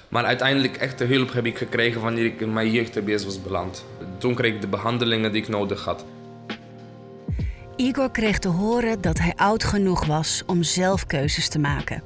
Maar 0.09 0.25
uiteindelijk 0.25 0.77
echte 0.77 1.05
hulp 1.05 1.33
heb 1.33 1.47
ik 1.47 1.59
gekregen 1.59 2.01
wanneer 2.01 2.25
ik 2.25 2.41
in 2.41 2.53
mijn 2.53 2.71
jeugd-TBS 2.71 3.25
was 3.25 3.43
beland. 3.43 3.85
Toen 4.19 4.35
kreeg 4.35 4.55
ik 4.55 4.61
de 4.61 4.67
behandelingen 4.67 5.33
die 5.33 5.43
ik 5.43 5.49
nodig 5.49 5.85
had. 5.85 6.05
Igor 7.77 8.11
kreeg 8.11 8.39
te 8.39 8.49
horen 8.49 9.01
dat 9.01 9.19
hij 9.19 9.33
oud 9.37 9.65
genoeg 9.65 10.07
was 10.07 10.43
om 10.47 10.63
zelf 10.63 11.07
keuzes 11.07 11.49
te 11.49 11.59
maken. 11.59 12.03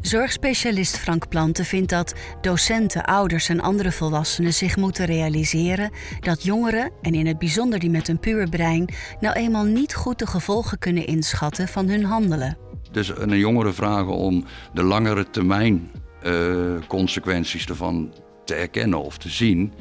Zorgspecialist 0.00 0.98
Frank 0.98 1.28
Planten 1.28 1.64
vindt 1.64 1.90
dat 1.90 2.14
docenten, 2.40 3.04
ouders 3.04 3.48
en 3.48 3.60
andere 3.60 3.92
volwassenen 3.92 4.54
zich 4.54 4.76
moeten 4.76 5.04
realiseren 5.04 5.90
dat 6.20 6.42
jongeren, 6.42 6.90
en 7.02 7.14
in 7.14 7.26
het 7.26 7.38
bijzonder 7.38 7.78
die 7.78 7.90
met 7.90 8.08
een 8.08 8.18
puur 8.18 8.48
brein, 8.48 8.88
nou 9.20 9.34
eenmaal 9.34 9.64
niet 9.64 9.94
goed 9.94 10.18
de 10.18 10.26
gevolgen 10.26 10.78
kunnen 10.78 11.06
inschatten 11.06 11.68
van 11.68 11.88
hun 11.88 12.04
handelen. 12.04 12.58
Dus 12.90 13.12
een 13.16 13.38
jongere 13.38 13.72
vragen 13.72 14.14
om 14.14 14.44
de 14.72 14.82
langere 14.82 15.30
termijn 15.30 15.90
uh, 16.26 16.74
consequenties 16.88 17.66
ervan 17.66 18.12
te 18.44 18.54
erkennen 18.54 19.02
of 19.02 19.18
te 19.18 19.28
zien, 19.28 19.72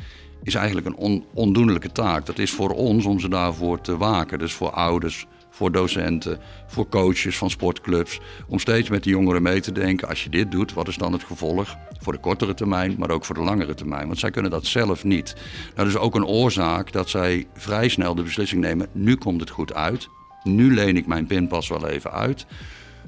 is 0.43 0.55
eigenlijk 0.55 0.87
een 0.87 0.95
on 0.95 1.23
ondoenlijke 1.33 1.91
taak. 1.91 2.25
Dat 2.25 2.39
is 2.39 2.51
voor 2.51 2.69
ons 2.69 3.05
om 3.05 3.19
ze 3.19 3.29
daarvoor 3.29 3.81
te 3.81 3.97
waken. 3.97 4.39
Dus 4.39 4.53
voor 4.53 4.69
ouders, 4.69 5.25
voor 5.49 5.71
docenten, 5.71 6.39
voor 6.67 6.89
coaches 6.89 7.37
van 7.37 7.49
sportclubs. 7.49 8.19
Om 8.47 8.59
steeds 8.59 8.89
met 8.89 9.03
de 9.03 9.09
jongeren 9.09 9.41
mee 9.41 9.61
te 9.61 9.71
denken, 9.71 10.07
als 10.07 10.23
je 10.23 10.29
dit 10.29 10.51
doet, 10.51 10.73
wat 10.73 10.87
is 10.87 10.97
dan 10.97 11.13
het 11.13 11.23
gevolg? 11.23 11.75
Voor 11.99 12.13
de 12.13 12.19
kortere 12.19 12.53
termijn, 12.53 12.95
maar 12.97 13.09
ook 13.09 13.25
voor 13.25 13.35
de 13.35 13.41
langere 13.41 13.73
termijn. 13.73 14.07
Want 14.07 14.19
zij 14.19 14.31
kunnen 14.31 14.51
dat 14.51 14.65
zelf 14.65 15.03
niet. 15.03 15.35
Dat 15.75 15.87
is 15.87 15.97
ook 15.97 16.15
een 16.15 16.25
oorzaak 16.25 16.91
dat 16.91 17.09
zij 17.09 17.47
vrij 17.53 17.87
snel 17.87 18.15
de 18.15 18.23
beslissing 18.23 18.61
nemen, 18.61 18.87
nu 18.91 19.15
komt 19.15 19.39
het 19.39 19.49
goed 19.49 19.73
uit. 19.73 20.09
Nu 20.43 20.73
leen 20.73 20.97
ik 20.97 21.07
mijn 21.07 21.25
pinpas 21.25 21.67
wel 21.67 21.87
even 21.87 22.11
uit. 22.11 22.45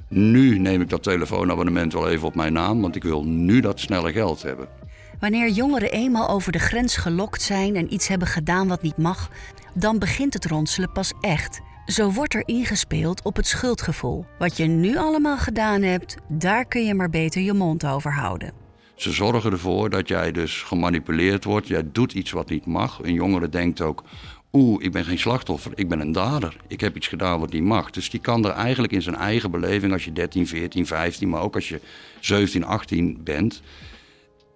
Nu 0.07 0.59
neem 0.59 0.81
ik 0.81 0.89
dat 0.89 1.03
telefoonabonnement 1.03 1.93
wel 1.93 2.09
even 2.09 2.27
op 2.27 2.35
mijn 2.35 2.53
naam, 2.53 2.81
want 2.81 2.95
ik 2.95 3.03
wil 3.03 3.23
nu 3.23 3.59
dat 3.59 3.79
snelle 3.79 4.11
geld 4.11 4.41
hebben. 4.41 4.67
Wanneer 5.19 5.49
jongeren 5.49 5.91
eenmaal 5.91 6.29
over 6.29 6.51
de 6.51 6.59
grens 6.59 6.97
gelokt 6.97 7.41
zijn 7.41 7.75
en 7.75 7.93
iets 7.93 8.07
hebben 8.07 8.27
gedaan 8.27 8.67
wat 8.67 8.81
niet 8.81 8.97
mag, 8.97 9.29
dan 9.73 9.99
begint 9.99 10.33
het 10.33 10.45
ronselen 10.45 10.91
pas 10.91 11.13
echt. 11.21 11.61
Zo 11.85 12.11
wordt 12.11 12.33
er 12.33 12.43
ingespeeld 12.45 13.23
op 13.23 13.35
het 13.35 13.47
schuldgevoel. 13.47 14.25
Wat 14.37 14.57
je 14.57 14.65
nu 14.65 14.97
allemaal 14.97 15.37
gedaan 15.37 15.81
hebt, 15.81 16.15
daar 16.27 16.65
kun 16.65 16.85
je 16.85 16.93
maar 16.93 17.09
beter 17.09 17.41
je 17.41 17.53
mond 17.53 17.85
over 17.85 18.13
houden. 18.13 18.53
Ze 18.95 19.11
zorgen 19.11 19.51
ervoor 19.51 19.89
dat 19.89 20.07
jij 20.07 20.31
dus 20.31 20.61
gemanipuleerd 20.61 21.43
wordt. 21.43 21.67
Jij 21.67 21.83
doet 21.91 22.13
iets 22.13 22.31
wat 22.31 22.49
niet 22.49 22.65
mag. 22.65 22.99
Een 23.03 23.13
jongere 23.13 23.49
denkt 23.49 23.81
ook: 23.81 24.03
oeh, 24.53 24.83
ik 24.83 24.91
ben 24.91 25.05
geen 25.05 25.19
slachtoffer, 25.19 25.71
ik 25.75 25.89
ben 25.89 25.99
een 25.99 26.11
dader. 26.11 26.57
Ik 26.67 26.81
heb 26.81 26.95
iets 26.95 27.07
gedaan 27.07 27.39
wat 27.39 27.51
niet 27.51 27.63
mag. 27.63 27.91
Dus 27.91 28.09
die 28.09 28.19
kan 28.19 28.45
er 28.45 28.51
eigenlijk 28.51 28.93
in 28.93 29.01
zijn 29.01 29.15
eigen 29.15 29.51
beleving, 29.51 29.93
als 29.93 30.05
je 30.05 30.13
13, 30.13 30.47
14, 30.47 30.85
15, 30.87 31.29
maar 31.29 31.41
ook 31.41 31.55
als 31.55 31.69
je 31.69 31.81
17, 32.19 32.65
18 32.65 33.19
bent, 33.23 33.61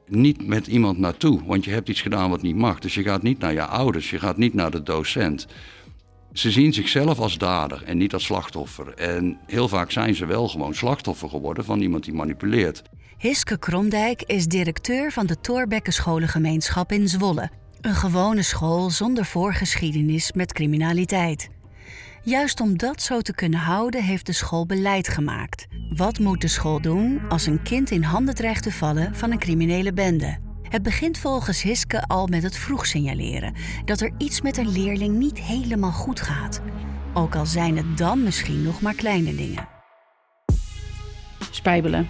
niet 0.09 0.47
met 0.47 0.67
iemand 0.67 0.97
naartoe. 0.97 1.45
Want 1.45 1.65
je 1.65 1.71
hebt 1.71 1.89
iets 1.89 2.01
gedaan 2.01 2.29
wat 2.29 2.41
niet 2.41 2.55
mag. 2.55 2.79
Dus 2.79 2.93
je 2.93 3.03
gaat 3.03 3.23
niet 3.23 3.39
naar 3.39 3.53
je 3.53 3.65
ouders, 3.65 4.09
je 4.09 4.19
gaat 4.19 4.37
niet 4.37 4.53
naar 4.53 4.71
de 4.71 4.83
docent. 4.83 5.47
Ze 6.33 6.51
zien 6.51 6.73
zichzelf 6.73 7.19
als 7.19 7.37
dader 7.37 7.83
en 7.83 7.97
niet 7.97 8.13
als 8.13 8.23
slachtoffer. 8.23 8.93
En 8.93 9.37
heel 9.45 9.67
vaak 9.67 9.91
zijn 9.91 10.15
ze 10.15 10.25
wel 10.25 10.47
gewoon 10.47 10.73
slachtoffer 10.73 11.29
geworden 11.29 11.65
van 11.65 11.81
iemand 11.81 12.03
die 12.03 12.13
manipuleert. 12.13 12.81
Hiske 13.17 13.59
Kromdijk 13.59 14.23
is 14.23 14.45
directeur 14.45 15.11
van 15.11 15.25
de 15.25 15.41
Thorbecke 15.41 15.91
Scholengemeenschap 15.91 16.91
in 16.91 17.07
Zwolle. 17.07 17.49
Een 17.81 17.95
gewone 17.95 18.41
school 18.41 18.89
zonder 18.89 19.25
voorgeschiedenis 19.25 20.31
met 20.33 20.53
criminaliteit. 20.53 21.49
Juist 22.29 22.59
om 22.59 22.77
dat 22.77 23.01
zo 23.01 23.21
te 23.21 23.33
kunnen 23.33 23.59
houden, 23.59 24.03
heeft 24.03 24.25
de 24.25 24.33
school 24.33 24.65
beleid 24.65 25.07
gemaakt. 25.07 25.67
Wat 25.95 26.19
moet 26.19 26.41
de 26.41 26.48
school 26.48 26.81
doen 26.81 27.21
als 27.29 27.45
een 27.45 27.62
kind 27.62 27.91
in 27.91 28.03
handen 28.03 28.36
dreigt 28.36 28.63
te 28.63 28.71
vallen 28.71 29.15
van 29.15 29.31
een 29.31 29.39
criminele 29.39 29.93
bende? 29.93 30.38
Het 30.63 30.83
begint 30.83 31.17
volgens 31.17 31.62
Hiske 31.62 32.03
al 32.07 32.27
met 32.27 32.43
het 32.43 32.57
vroeg 32.57 32.86
signaleren 32.86 33.53
dat 33.86 34.01
er 34.01 34.12
iets 34.17 34.41
met 34.41 34.57
een 34.57 34.71
leerling 34.71 35.17
niet 35.17 35.39
helemaal 35.39 35.91
goed 35.91 36.21
gaat. 36.21 36.62
Ook 37.13 37.36
al 37.36 37.45
zijn 37.45 37.77
het 37.77 37.98
dan 37.98 38.24
misschien 38.24 38.63
nog 38.63 38.81
maar 38.81 38.95
kleine 38.95 39.36
dingen. 39.36 39.67
Spijbelen, 41.51 42.07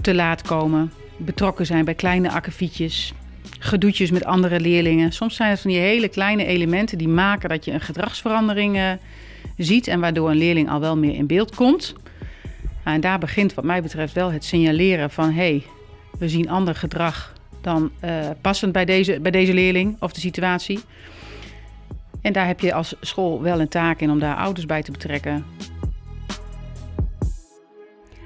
te 0.00 0.14
laat 0.14 0.42
komen, 0.42 0.92
betrokken 1.16 1.66
zijn 1.66 1.84
bij 1.84 1.94
kleine 1.94 2.30
akkefietjes, 2.30 3.12
gedoetjes 3.58 4.10
met 4.10 4.24
andere 4.24 4.60
leerlingen. 4.60 5.12
Soms 5.12 5.36
zijn 5.36 5.50
het 5.50 5.60
van 5.60 5.70
die 5.70 5.80
hele 5.80 6.08
kleine 6.08 6.44
elementen 6.44 6.98
die 6.98 7.08
maken 7.08 7.48
dat 7.48 7.64
je 7.64 7.72
een 7.72 7.80
gedragsverandering 7.80 8.76
uh, 8.76 8.92
ziet 9.64 9.86
en 9.86 10.00
waardoor 10.00 10.30
een 10.30 10.36
leerling 10.36 10.70
al 10.70 10.80
wel 10.80 10.96
meer 10.96 11.14
in 11.14 11.26
beeld 11.26 11.54
komt. 11.54 11.94
Nou, 12.84 12.96
en 12.96 13.00
daar 13.00 13.18
begint 13.18 13.54
wat 13.54 13.64
mij 13.64 13.82
betreft 13.82 14.14
wel 14.14 14.32
het 14.32 14.44
signaleren 14.44 15.10
van 15.10 15.28
hé, 15.28 15.32
hey, 15.32 15.62
we 16.18 16.28
zien 16.28 16.50
ander 16.50 16.74
gedrag 16.74 17.32
dan 17.60 17.90
uh, 18.04 18.26
passend 18.40 18.72
bij 18.72 18.84
deze, 18.84 19.20
bij 19.20 19.30
deze 19.30 19.54
leerling 19.54 19.96
of 20.00 20.12
de 20.12 20.20
situatie. 20.20 20.80
En 22.20 22.32
daar 22.32 22.46
heb 22.46 22.60
je 22.60 22.74
als 22.74 22.94
school 23.00 23.42
wel 23.42 23.60
een 23.60 23.68
taak 23.68 24.00
in 24.00 24.10
om 24.10 24.18
daar 24.18 24.36
ouders 24.36 24.66
bij 24.66 24.82
te 24.82 24.90
betrekken. 24.90 25.44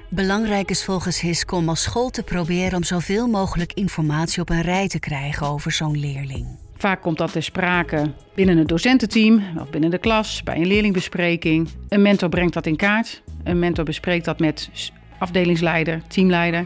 Belangrijk 0.09 0.69
is 0.69 0.83
volgens 0.83 1.19
Hiske 1.19 1.55
om 1.55 1.69
als 1.69 1.81
school 1.81 2.09
te 2.09 2.23
proberen 2.23 2.75
om 2.75 2.83
zoveel 2.83 3.27
mogelijk 3.27 3.73
informatie 3.73 4.41
op 4.41 4.49
een 4.49 4.61
rij 4.61 4.87
te 4.87 4.99
krijgen 4.99 5.47
over 5.47 5.71
zo'n 5.71 5.99
leerling. 5.99 6.62
Vaak 6.83 7.01
komt 7.01 7.17
dat 7.17 7.31
ter 7.31 7.43
sprake 7.43 8.11
binnen 8.35 8.57
het 8.57 8.67
docententeam 8.67 9.43
of 9.59 9.69
binnen 9.69 9.89
de 9.89 9.97
klas, 9.97 10.43
bij 10.43 10.55
een 10.55 10.67
leerlingbespreking. 10.67 11.69
Een 11.89 12.01
mentor 12.01 12.29
brengt 12.29 12.53
dat 12.53 12.65
in 12.65 12.75
kaart. 12.75 13.21
Een 13.43 13.59
mentor 13.59 13.85
bespreekt 13.85 14.25
dat 14.25 14.39
met 14.39 14.69
afdelingsleider, 15.17 16.01
teamleider. 16.07 16.65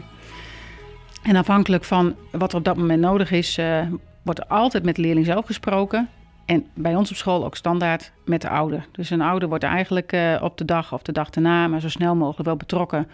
En 1.22 1.36
afhankelijk 1.36 1.84
van 1.84 2.14
wat 2.30 2.52
er 2.52 2.58
op 2.58 2.64
dat 2.64 2.76
moment 2.76 3.00
nodig 3.00 3.30
is, 3.30 3.58
uh, 3.58 3.80
wordt 4.22 4.40
er 4.40 4.46
altijd 4.46 4.84
met 4.84 4.96
de 4.96 5.02
leerling 5.02 5.26
zelf 5.26 5.46
gesproken. 5.46 6.08
En 6.46 6.66
bij 6.74 6.96
ons 6.96 7.10
op 7.10 7.16
school 7.16 7.44
ook 7.44 7.56
standaard 7.56 8.12
met 8.24 8.42
de 8.42 8.48
ouder. 8.48 8.86
Dus 8.92 9.10
een 9.10 9.20
ouder 9.20 9.48
wordt 9.48 9.64
eigenlijk 9.64 10.12
uh, 10.12 10.38
op 10.42 10.58
de 10.58 10.64
dag 10.64 10.92
of 10.92 11.02
de 11.02 11.12
dag 11.12 11.30
daarna, 11.30 11.68
maar 11.68 11.80
zo 11.80 11.88
snel 11.88 12.14
mogelijk 12.14 12.44
wel 12.44 12.56
betrokken. 12.56 13.08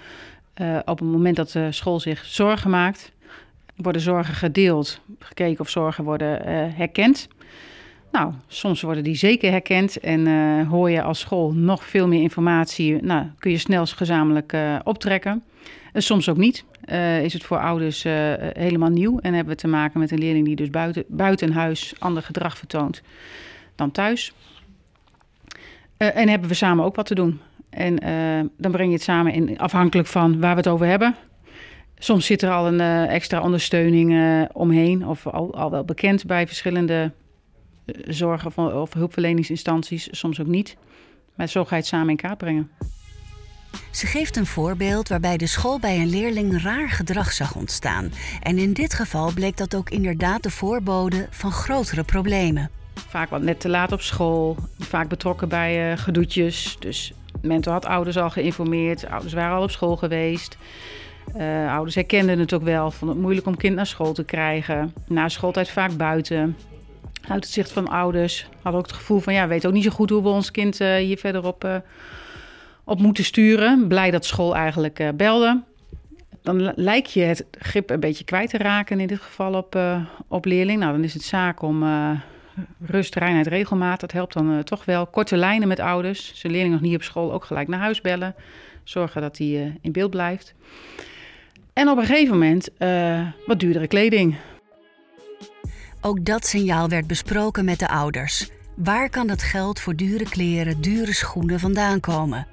Uh, 0.60 0.78
op 0.84 0.98
het 0.98 1.08
moment 1.08 1.36
dat 1.36 1.50
de 1.50 1.72
school 1.72 2.00
zich 2.00 2.24
zorgen 2.24 2.70
maakt, 2.70 3.12
worden 3.76 4.02
zorgen 4.02 4.34
gedeeld, 4.34 5.00
gekeken 5.18 5.60
of 5.60 5.70
zorgen 5.70 6.04
worden 6.04 6.42
herkend. 6.74 7.28
Nou, 8.12 8.32
soms 8.46 8.82
worden 8.82 9.04
die 9.04 9.14
zeker 9.14 9.50
herkend 9.50 10.00
en 10.00 10.26
hoor 10.66 10.90
je 10.90 11.02
als 11.02 11.20
school 11.20 11.52
nog 11.52 11.84
veel 11.84 12.08
meer 12.08 12.20
informatie. 12.20 13.02
Nou, 13.02 13.26
kun 13.38 13.50
je 13.50 13.58
snel 13.58 13.86
gezamenlijk 13.86 14.56
optrekken. 14.84 15.42
En 15.92 16.02
soms 16.02 16.28
ook 16.28 16.36
niet. 16.36 16.64
Is 17.22 17.32
het 17.32 17.44
voor 17.44 17.58
ouders 17.58 18.02
helemaal 18.52 18.88
nieuw 18.88 19.18
en 19.18 19.34
hebben 19.34 19.54
we 19.54 19.60
te 19.60 19.68
maken 19.68 20.00
met 20.00 20.10
een 20.10 20.18
leerling 20.18 20.46
die 20.46 20.56
dus 20.56 20.70
buiten, 20.70 21.04
buiten 21.08 21.52
huis 21.52 21.94
ander 21.98 22.22
gedrag 22.22 22.58
vertoont 22.58 23.02
dan 23.74 23.90
thuis. 23.90 24.32
En 25.96 26.28
hebben 26.28 26.48
we 26.48 26.54
samen 26.54 26.84
ook 26.84 26.96
wat 26.96 27.06
te 27.06 27.14
doen. 27.14 27.40
En 27.70 27.96
dan 28.56 28.70
breng 28.70 28.88
je 28.88 28.94
het 28.94 29.02
samen 29.02 29.32
in, 29.32 29.58
afhankelijk 29.58 30.08
van 30.08 30.40
waar 30.40 30.50
we 30.50 30.56
het 30.56 30.68
over 30.68 30.86
hebben. 30.86 31.14
Soms 31.98 32.26
zit 32.26 32.42
er 32.42 32.50
al 32.50 32.66
een 32.66 33.08
extra 33.08 33.40
ondersteuning 33.40 34.48
omheen, 34.52 35.06
of 35.06 35.26
al, 35.26 35.54
al, 35.54 35.70
wel 35.70 35.84
bekend 35.84 36.26
bij 36.26 36.46
verschillende 36.46 37.12
zorgen 38.08 38.46
of, 38.46 38.58
of 38.74 38.92
hulpverleningsinstanties, 38.92 40.08
soms 40.10 40.40
ook 40.40 40.46
niet. 40.46 40.76
Maar 41.34 41.48
zo 41.48 41.64
ga 41.64 41.74
je 41.74 41.80
het 41.80 41.90
samen 41.90 42.08
in 42.08 42.16
kaart 42.16 42.38
brengen. 42.38 42.70
Ze 43.90 44.06
geeft 44.06 44.36
een 44.36 44.46
voorbeeld 44.46 45.08
waarbij 45.08 45.36
de 45.36 45.46
school 45.46 45.78
bij 45.78 45.96
een 45.96 46.10
leerling 46.10 46.62
raar 46.62 46.90
gedrag 46.90 47.32
zag 47.32 47.54
ontstaan. 47.54 48.12
En 48.42 48.58
in 48.58 48.72
dit 48.72 48.94
geval 48.94 49.32
bleek 49.32 49.56
dat 49.56 49.74
ook 49.74 49.90
inderdaad 49.90 50.42
de 50.42 50.50
voorbode 50.50 51.26
van 51.30 51.50
grotere 51.50 52.04
problemen. 52.04 52.70
Vaak 53.08 53.30
wat 53.30 53.42
net 53.42 53.60
te 53.60 53.68
laat 53.68 53.92
op 53.92 54.00
school, 54.00 54.56
vaak 54.78 55.08
betrokken 55.08 55.48
bij 55.48 55.90
uh, 55.90 55.98
gedoetjes. 55.98 56.76
Dus 56.78 57.12
mentor 57.42 57.72
had 57.72 57.86
ouders 57.86 58.16
al 58.16 58.30
geïnformeerd, 58.30 59.06
ouders 59.06 59.32
waren 59.32 59.56
al 59.56 59.62
op 59.62 59.70
school 59.70 59.96
geweest. 59.96 60.56
Uh, 61.36 61.72
ouders 61.72 61.94
herkenden 61.94 62.38
het 62.38 62.52
ook 62.52 62.62
wel, 62.62 62.90
vonden 62.90 63.16
het 63.16 63.24
moeilijk 63.24 63.46
om 63.46 63.56
kind 63.56 63.74
naar 63.74 63.86
school 63.86 64.12
te 64.12 64.24
krijgen. 64.24 64.94
Na 65.06 65.28
schooltijd 65.28 65.70
vaak 65.70 65.96
buiten. 65.96 66.56
Uit 67.28 67.44
het 67.44 67.52
zicht 67.52 67.72
van 67.72 67.88
ouders 67.88 68.48
hadden 68.62 68.80
ook 68.80 68.86
het 68.86 68.96
gevoel 68.96 69.20
van 69.20 69.34
ja, 69.34 69.42
we 69.42 69.48
weten 69.48 69.68
ook 69.68 69.74
niet 69.74 69.84
zo 69.84 69.90
goed 69.90 70.10
hoe 70.10 70.22
we 70.22 70.28
ons 70.28 70.50
kind 70.50 70.80
uh, 70.80 70.94
hier 70.94 71.18
verder 71.18 71.46
op 71.46 71.82
op 72.84 73.00
moeten 73.00 73.24
sturen. 73.24 73.88
Blij 73.88 74.10
dat 74.10 74.24
school 74.24 74.56
eigenlijk 74.56 75.12
belde. 75.16 75.62
Dan 76.42 76.72
lijkt 76.76 77.12
je 77.12 77.20
het 77.20 77.46
grip 77.58 77.90
een 77.90 78.00
beetje 78.00 78.24
kwijt 78.24 78.50
te 78.50 78.58
raken, 78.58 79.00
in 79.00 79.06
dit 79.06 79.20
geval 79.20 79.54
op, 79.54 79.78
op 80.28 80.44
leerling. 80.44 80.80
Nou, 80.80 80.92
dan 80.92 81.04
is 81.04 81.14
het 81.14 81.22
zaak 81.22 81.62
om 81.62 81.84
rust, 82.86 83.14
reinheid, 83.14 83.46
regelmaat. 83.46 84.00
Dat 84.00 84.12
helpt 84.12 84.32
dan 84.32 84.64
toch 84.64 84.84
wel. 84.84 85.06
Korte 85.06 85.36
lijnen 85.36 85.68
met 85.68 85.80
ouders. 85.80 86.32
Zijn 86.34 86.52
leerling 86.52 86.74
nog 86.74 86.82
niet 86.82 86.94
op 86.94 87.02
school, 87.02 87.32
ook 87.32 87.44
gelijk 87.44 87.68
naar 87.68 87.80
huis 87.80 88.00
bellen. 88.00 88.34
Zorgen 88.82 89.20
dat 89.20 89.38
hij 89.38 89.78
in 89.80 89.92
beeld 89.92 90.10
blijft. 90.10 90.54
En 91.74 91.88
op 91.88 91.98
een 91.98 92.06
gegeven 92.06 92.32
moment 92.32 92.68
wat 93.46 93.60
duurdere 93.60 93.86
kleding. 93.86 94.36
Ook 96.00 96.24
dat 96.24 96.46
signaal 96.46 96.88
werd 96.88 97.06
besproken 97.06 97.64
met 97.64 97.78
de 97.78 97.88
ouders. 97.88 98.50
Waar 98.76 99.10
kan 99.10 99.26
dat 99.26 99.42
geld 99.42 99.80
voor 99.80 99.94
dure 99.96 100.28
kleren, 100.28 100.80
dure 100.80 101.12
schoenen 101.12 101.60
vandaan 101.60 102.00
komen? 102.00 102.46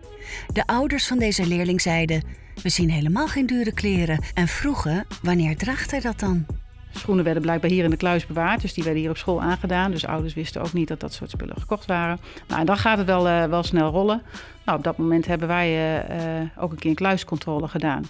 De 0.53 0.65
ouders 0.65 1.07
van 1.07 1.19
deze 1.19 1.47
leerling 1.47 1.81
zeiden: 1.81 2.23
We 2.63 2.69
zien 2.69 2.89
helemaal 2.89 3.27
geen 3.27 3.45
dure 3.45 3.73
kleren 3.73 4.23
en 4.33 4.47
vroegen: 4.47 5.05
Wanneer 5.21 5.57
draagt 5.57 5.91
hij 5.91 5.99
dat 5.99 6.19
dan? 6.19 6.45
Schoenen 6.91 7.23
werden 7.23 7.41
blijkbaar 7.41 7.69
hier 7.69 7.83
in 7.83 7.89
de 7.89 7.97
kluis 7.97 8.25
bewaard, 8.25 8.61
dus 8.61 8.73
die 8.73 8.83
werden 8.83 9.01
hier 9.01 9.11
op 9.11 9.17
school 9.17 9.41
aangedaan. 9.41 9.91
Dus 9.91 10.05
ouders 10.05 10.33
wisten 10.33 10.61
ook 10.61 10.73
niet 10.73 10.87
dat 10.87 10.99
dat 10.99 11.13
soort 11.13 11.29
spullen 11.29 11.59
gekocht 11.59 11.85
waren. 11.85 12.19
Nou, 12.47 12.59
en 12.59 12.65
dan 12.65 12.77
gaat 12.77 12.97
het 12.97 13.07
wel, 13.07 13.27
uh, 13.27 13.43
wel 13.43 13.63
snel 13.63 13.91
rollen. 13.91 14.21
Nou, 14.65 14.77
op 14.77 14.83
dat 14.83 14.97
moment 14.97 15.25
hebben 15.25 15.47
wij 15.47 15.99
uh, 16.41 16.63
ook 16.63 16.71
een 16.71 16.77
keer 16.77 16.89
een 16.89 16.95
kluiscontrole 16.95 17.67
gedaan. 17.67 18.05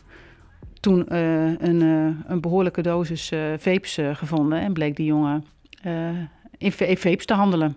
Toen 0.81 1.15
een, 1.15 1.81
een, 2.27 2.41
behoorlijke 2.41 2.81
dosis 2.81 3.31
vapes 3.57 3.97
gevonden 4.13 4.59
en 4.59 4.73
bleek 4.73 4.95
die 4.95 5.05
jongen 5.05 5.45
in 6.57 6.71
vapes 6.71 7.25
te 7.25 7.33
handelen. 7.33 7.75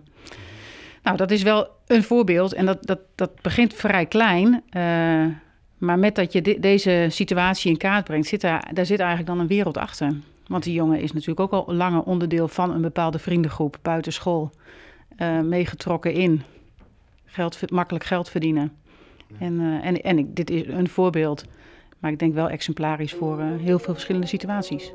Nou, 1.03 1.17
dat 1.17 1.31
is 1.31 1.43
wel 1.43 1.67
een 1.87 2.03
voorbeeld 2.03 2.53
en 2.53 2.65
dat, 2.65 2.85
dat, 2.85 2.99
dat 3.15 3.41
begint 3.41 3.73
vrij 3.73 4.05
klein. 4.05 4.63
Maar 5.77 5.99
met 5.99 6.15
dat 6.15 6.33
je 6.33 6.41
de, 6.41 6.59
deze 6.59 7.07
situatie 7.09 7.71
in 7.71 7.77
kaart 7.77 8.03
brengt, 8.03 8.27
zit 8.27 8.41
daar, 8.41 8.69
daar 8.73 8.85
zit 8.85 8.99
eigenlijk 8.99 9.29
dan 9.29 9.39
een 9.39 9.47
wereld 9.47 9.77
achter. 9.77 10.13
Want 10.47 10.63
die 10.63 10.73
jongen 10.73 10.99
is 10.99 11.11
natuurlijk 11.11 11.39
ook 11.39 11.51
al 11.51 11.73
langer 11.73 12.01
onderdeel 12.01 12.47
van 12.47 12.71
een 12.71 12.81
bepaalde 12.81 13.19
vriendengroep 13.19 13.77
buiten 13.81 14.13
school. 14.13 14.51
Uh, 15.17 15.39
meegetrokken 15.39 16.13
in 16.13 16.43
geld, 17.25 17.71
makkelijk 17.71 18.05
geld 18.05 18.29
verdienen. 18.29 18.71
En, 19.39 19.53
uh, 19.59 19.85
en, 19.85 20.01
en 20.01 20.17
ik, 20.17 20.35
dit 20.35 20.49
is 20.49 20.67
een 20.67 20.89
voorbeeld, 20.89 21.45
maar 21.99 22.11
ik 22.11 22.19
denk 22.19 22.33
wel 22.33 22.49
exemplarisch 22.49 23.13
voor 23.13 23.39
uh, 23.39 23.61
heel 23.61 23.79
veel 23.79 23.93
verschillende 23.93 24.27
situaties. 24.27 24.93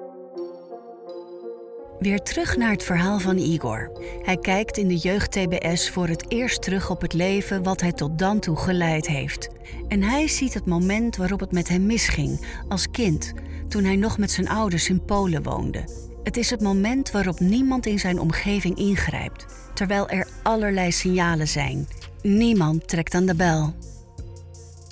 Weer 2.01 2.23
terug 2.23 2.57
naar 2.57 2.71
het 2.71 2.83
verhaal 2.83 3.19
van 3.19 3.37
Igor. 3.37 3.91
Hij 4.23 4.37
kijkt 4.37 4.77
in 4.77 4.89
de 4.89 4.97
jeugd-TBS 4.97 5.91
voor 5.91 6.09
het 6.09 6.31
eerst 6.33 6.63
terug 6.63 6.91
op 6.91 7.01
het 7.01 7.13
leven 7.13 7.63
wat 7.63 7.81
hij 7.81 7.93
tot 7.93 8.19
dan 8.19 8.41
toe 8.41 8.57
geleid 8.57 9.07
heeft. 9.07 9.49
En 9.89 10.03
hij 10.03 10.29
ziet 10.29 10.55
het 10.55 10.67
moment 10.67 11.17
waarop 11.17 11.41
het 11.41 11.53
met 11.53 11.69
hem 11.69 11.87
misging, 11.87 12.47
als 12.69 12.91
kind, 12.91 13.33
toen 13.69 13.85
hij 13.85 13.97
nog 13.97 14.19
met 14.19 14.31
zijn 14.31 14.49
ouders 14.49 14.89
in 14.89 15.05
Polen 15.05 15.43
woonde. 15.43 15.85
Het 16.23 16.37
is 16.37 16.51
het 16.51 16.61
moment 16.61 17.11
waarop 17.11 17.41
niemand 17.41 17.87
in 17.87 17.99
zijn 17.99 18.21
omgeving 18.21 18.79
ingrijpt, 18.79 19.47
terwijl 19.75 20.09
er 20.09 20.29
allerlei 20.43 20.93
signalen 20.93 21.49
zijn. 21.49 21.89
Niemand 22.23 22.89
trekt 22.89 23.15
aan 23.15 23.27
de 23.27 23.35
bel. 23.35 23.75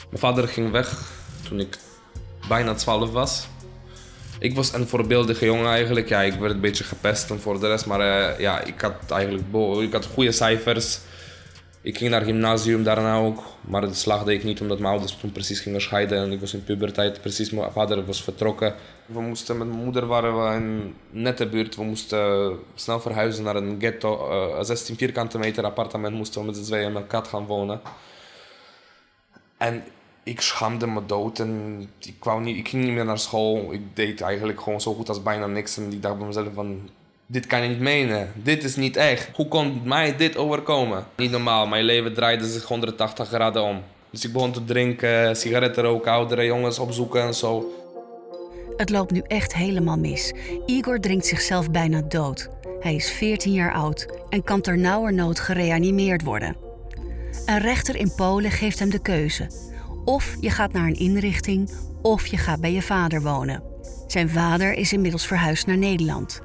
Mijn 0.08 0.20
vader 0.20 0.48
ging 0.48 0.70
weg 0.70 1.12
toen 1.48 1.60
ik 1.60 1.78
bijna 2.48 2.74
12 2.74 3.10
was. 3.10 3.48
Ik 4.38 4.54
was 4.54 4.72
een 4.72 4.88
voorbeeldige 4.88 5.44
jongen 5.44 5.66
eigenlijk. 5.66 6.08
Ja, 6.08 6.20
ik 6.20 6.34
werd 6.34 6.52
een 6.52 6.60
beetje 6.60 6.84
gepest 6.84 7.30
en 7.30 7.40
voor 7.40 7.60
de 7.60 7.66
rest. 7.66 7.86
Maar 7.86 8.00
uh, 8.00 8.38
ja, 8.38 8.60
ik 8.60 8.80
had 8.80 9.10
eigenlijk 9.10 9.44
ik 9.82 9.92
had 9.92 10.06
goede 10.06 10.32
cijfers. 10.32 10.98
Ik 11.80 11.98
ging 11.98 12.10
naar 12.10 12.22
gymnasium 12.22 12.82
daarna 12.82 13.16
ook. 13.16 13.42
Maar 13.60 13.80
de 13.80 13.94
slaagde 13.94 14.32
ik 14.32 14.44
niet 14.44 14.60
omdat 14.60 14.78
mijn 14.78 14.90
ouders 14.90 15.16
toen 15.16 15.32
precies 15.32 15.60
gingen 15.60 15.80
scheiden. 15.80 16.18
En 16.18 16.32
ik 16.32 16.40
was 16.40 16.54
in 16.54 16.64
puberteit 16.64 17.20
precies. 17.20 17.50
Mijn 17.50 17.72
vader 17.72 18.04
was 18.04 18.22
vertrokken. 18.22 18.74
We 19.06 19.20
moesten 19.20 19.58
met 19.58 19.68
mijn 19.68 19.84
moeder 19.84 20.06
waren 20.06 20.44
we 20.44 20.54
in 20.54 20.94
nette 21.10 21.46
buurt. 21.46 21.76
We 21.76 21.84
moesten 21.84 22.58
snel 22.74 23.00
verhuizen 23.00 23.44
naar 23.44 23.56
een 23.56 23.76
ghetto. 23.78 24.30
Uh, 24.30 24.58
een 24.58 24.64
16 24.64 24.96
vierkante 24.96 25.38
meter 25.38 25.64
appartement 25.64 26.14
moesten 26.14 26.40
we 26.40 26.46
met 26.46 26.56
z'n 26.56 26.62
tweeën 26.62 26.94
een 26.94 27.06
kat 27.06 27.28
gaan 27.28 27.46
wonen. 27.46 27.80
En 29.56 29.84
ik 30.28 30.40
schaamde 30.40 30.86
me 30.86 31.06
dood 31.06 31.38
en 31.38 31.80
ik, 32.00 32.24
wou 32.24 32.42
niet, 32.42 32.56
ik 32.56 32.68
ging 32.68 32.84
niet 32.84 32.92
meer 32.92 33.04
naar 33.04 33.18
school. 33.18 33.72
Ik 33.72 33.80
deed 33.94 34.20
eigenlijk 34.20 34.60
gewoon 34.60 34.80
zo 34.80 34.94
goed 34.94 35.08
als 35.08 35.22
bijna 35.22 35.46
niks. 35.46 35.76
En 35.76 35.92
ik 35.92 36.02
dacht 36.02 36.18
bij 36.18 36.26
mezelf 36.26 36.48
van, 36.54 36.90
dit 37.26 37.46
kan 37.46 37.62
je 37.62 37.68
niet 37.68 37.80
menen. 37.80 38.32
Dit 38.34 38.64
is 38.64 38.76
niet 38.76 38.96
echt. 38.96 39.28
Hoe 39.34 39.48
kon 39.48 39.80
mij 39.84 40.16
dit 40.16 40.36
overkomen? 40.36 41.06
Niet 41.16 41.30
normaal. 41.30 41.66
Mijn 41.66 41.84
leven 41.84 42.14
draaide 42.14 42.46
zich 42.46 42.64
180 42.64 43.28
graden 43.28 43.62
om. 43.62 43.82
Dus 44.10 44.24
ik 44.24 44.32
begon 44.32 44.52
te 44.52 44.64
drinken, 44.64 45.36
sigaretten 45.36 45.82
roken, 45.82 46.12
oudere 46.12 46.44
jongens 46.44 46.78
opzoeken 46.78 47.22
en 47.22 47.34
zo. 47.34 47.72
Het 48.76 48.90
loopt 48.90 49.10
nu 49.10 49.22
echt 49.26 49.54
helemaal 49.54 49.98
mis. 49.98 50.32
Igor 50.66 51.00
drinkt 51.00 51.26
zichzelf 51.26 51.70
bijna 51.70 52.02
dood. 52.02 52.48
Hij 52.80 52.94
is 52.94 53.10
14 53.10 53.52
jaar 53.52 53.72
oud 53.72 54.06
en 54.28 54.42
kan 54.42 54.60
ter 54.60 54.78
nauwernood 54.78 55.40
gereanimeerd 55.40 56.22
worden. 56.22 56.56
Een 57.46 57.58
rechter 57.58 57.96
in 57.96 58.14
Polen 58.14 58.50
geeft 58.50 58.78
hem 58.78 58.90
de 58.90 59.02
keuze. 59.02 59.67
Of 60.08 60.36
je 60.40 60.50
gaat 60.50 60.72
naar 60.72 60.86
een 60.86 60.98
inrichting, 60.98 61.70
of 62.02 62.26
je 62.26 62.36
gaat 62.36 62.60
bij 62.60 62.72
je 62.72 62.82
vader 62.82 63.22
wonen. 63.22 63.62
Zijn 64.06 64.30
vader 64.30 64.72
is 64.72 64.92
inmiddels 64.92 65.26
verhuisd 65.26 65.66
naar 65.66 65.78
Nederland. 65.78 66.40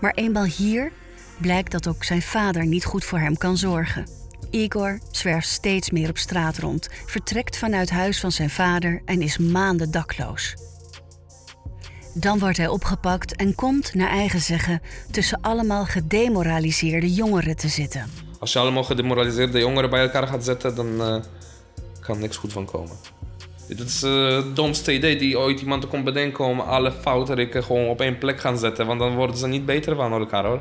Maar 0.00 0.12
eenmaal 0.14 0.44
hier 0.44 0.92
blijkt 1.40 1.72
dat 1.72 1.88
ook 1.88 2.04
zijn 2.04 2.22
vader 2.22 2.66
niet 2.66 2.84
goed 2.84 3.04
voor 3.04 3.18
hem 3.18 3.36
kan 3.36 3.56
zorgen. 3.56 4.06
Igor 4.50 4.98
zwerft 5.10 5.48
steeds 5.48 5.90
meer 5.90 6.08
op 6.08 6.18
straat 6.18 6.58
rond, 6.58 6.88
vertrekt 7.06 7.56
vanuit 7.56 7.90
huis 7.90 8.20
van 8.20 8.32
zijn 8.32 8.50
vader 8.50 9.02
en 9.04 9.22
is 9.22 9.38
maanden 9.38 9.90
dakloos. 9.90 10.54
Dan 12.14 12.38
wordt 12.38 12.56
hij 12.56 12.68
opgepakt 12.68 13.36
en 13.36 13.54
komt, 13.54 13.94
naar 13.94 14.10
eigen 14.10 14.40
zeggen, 14.40 14.80
tussen 15.10 15.40
allemaal 15.40 15.84
gedemoraliseerde 15.84 17.14
jongeren 17.14 17.56
te 17.56 17.68
zitten. 17.68 18.06
Als 18.38 18.52
je 18.52 18.58
allemaal 18.58 18.84
gedemoraliseerde 18.84 19.58
jongeren 19.58 19.90
bij 19.90 20.02
elkaar 20.02 20.26
gaat 20.26 20.44
zetten, 20.44 20.74
dan 20.74 20.86
uh, 20.86 21.16
kan 22.08 22.18
niks 22.18 22.36
goed 22.36 22.52
van 22.52 22.64
komen. 22.64 22.96
Dit 23.68 23.80
is 23.80 24.02
uh, 24.02 24.36
het 24.36 24.56
domste 24.56 24.94
idee 24.94 25.16
die 25.16 25.38
ooit 25.38 25.60
iemand 25.60 25.88
kon 25.88 26.04
bedenken 26.04 26.44
om 26.44 26.60
alle 26.60 26.92
fouten 26.92 27.62
gewoon 27.62 27.88
op 27.88 28.00
één 28.00 28.18
plek 28.18 28.40
gaan 28.40 28.58
zetten. 28.58 28.86
Want 28.86 29.00
dan 29.00 29.16
worden 29.16 29.36
ze 29.36 29.46
niet 29.46 29.64
beter 29.64 29.96
van 29.96 30.12
elkaar 30.12 30.44
hoor. 30.44 30.60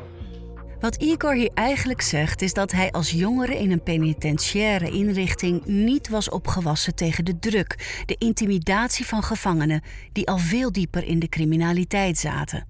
Wat 0.79 0.95
Igor 0.95 1.33
hier 1.33 1.49
eigenlijk 1.53 2.01
zegt 2.01 2.41
is 2.41 2.53
dat 2.53 2.71
hij 2.71 2.91
als 2.91 3.11
jongere 3.11 3.57
in 3.57 3.71
een 3.71 3.83
penitentiaire 3.83 4.89
inrichting 4.89 5.65
niet 5.65 6.09
was 6.09 6.29
opgewassen 6.29 6.95
tegen 6.95 7.25
de 7.25 7.39
druk, 7.39 8.03
de 8.05 8.15
intimidatie 8.17 9.05
van 9.05 9.23
gevangenen 9.23 9.81
die 10.11 10.27
al 10.27 10.37
veel 10.37 10.71
dieper 10.71 11.03
in 11.03 11.19
de 11.19 11.29
criminaliteit 11.29 12.17
zaten. 12.17 12.65